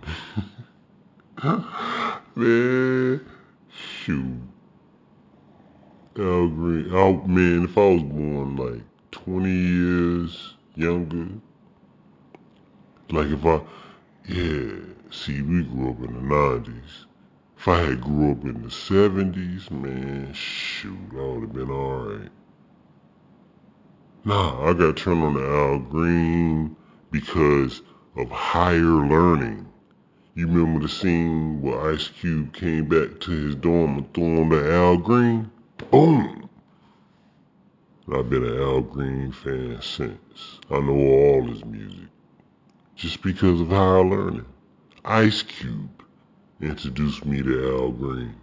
man, 2.36 3.20
shoot. 3.70 4.45
Al 6.18 6.48
Green. 6.48 6.88
Oh, 6.92 7.22
man, 7.26 7.64
if 7.64 7.76
I 7.76 7.88
was 7.88 8.02
born 8.02 8.56
like 8.56 8.82
20 9.10 9.50
years 9.50 10.54
younger, 10.74 11.28
like 13.10 13.28
if 13.28 13.44
I, 13.44 13.60
yeah, 14.26 14.78
see, 15.10 15.42
we 15.42 15.62
grew 15.62 15.90
up 15.90 15.98
in 15.98 16.14
the 16.14 16.34
90s. 16.34 17.04
If 17.58 17.68
I 17.68 17.78
had 17.80 18.00
grew 18.00 18.32
up 18.32 18.44
in 18.44 18.62
the 18.62 18.68
70s, 18.68 19.70
man, 19.70 20.32
shoot, 20.32 20.96
I 21.12 21.16
would 21.16 21.42
have 21.42 21.52
been 21.52 21.70
alright. 21.70 22.30
Nah, 24.24 24.68
I 24.68 24.72
got 24.72 24.96
turned 24.96 25.22
on 25.22 25.34
to 25.34 25.46
Al 25.46 25.78
Green 25.78 26.76
because 27.10 27.82
of 28.16 28.30
higher 28.30 28.78
learning. 28.80 29.68
You 30.34 30.48
remember 30.48 30.80
the 30.80 30.88
scene 30.88 31.60
where 31.62 31.92
Ice 31.92 32.08
Cube 32.08 32.52
came 32.52 32.88
back 32.88 33.20
to 33.20 33.30
his 33.30 33.54
dorm 33.54 33.98
and 33.98 34.14
threw 34.14 34.40
on 34.40 34.48
the 34.48 34.72
Al 34.72 34.96
Green? 34.96 35.50
Boom! 35.90 36.48
I've 38.12 38.30
been 38.30 38.44
an 38.44 38.60
Al 38.60 38.80
Green 38.82 39.32
fan 39.32 39.80
since. 39.82 40.60
I 40.70 40.80
know 40.80 40.92
all 40.92 41.44
his 41.48 41.64
music. 41.64 42.08
Just 42.94 43.22
because 43.22 43.60
of 43.60 43.68
higher 43.68 44.04
learning. 44.04 44.46
Ice 45.04 45.42
Cube 45.42 46.02
introduced 46.60 47.24
me 47.26 47.42
to 47.42 47.78
Al 47.78 47.90
Green, 47.90 48.34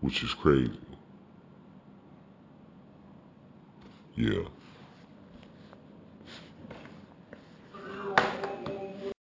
which 0.00 0.22
is 0.22 0.34
crazy. 0.34 0.78
Yeah. 4.16 4.42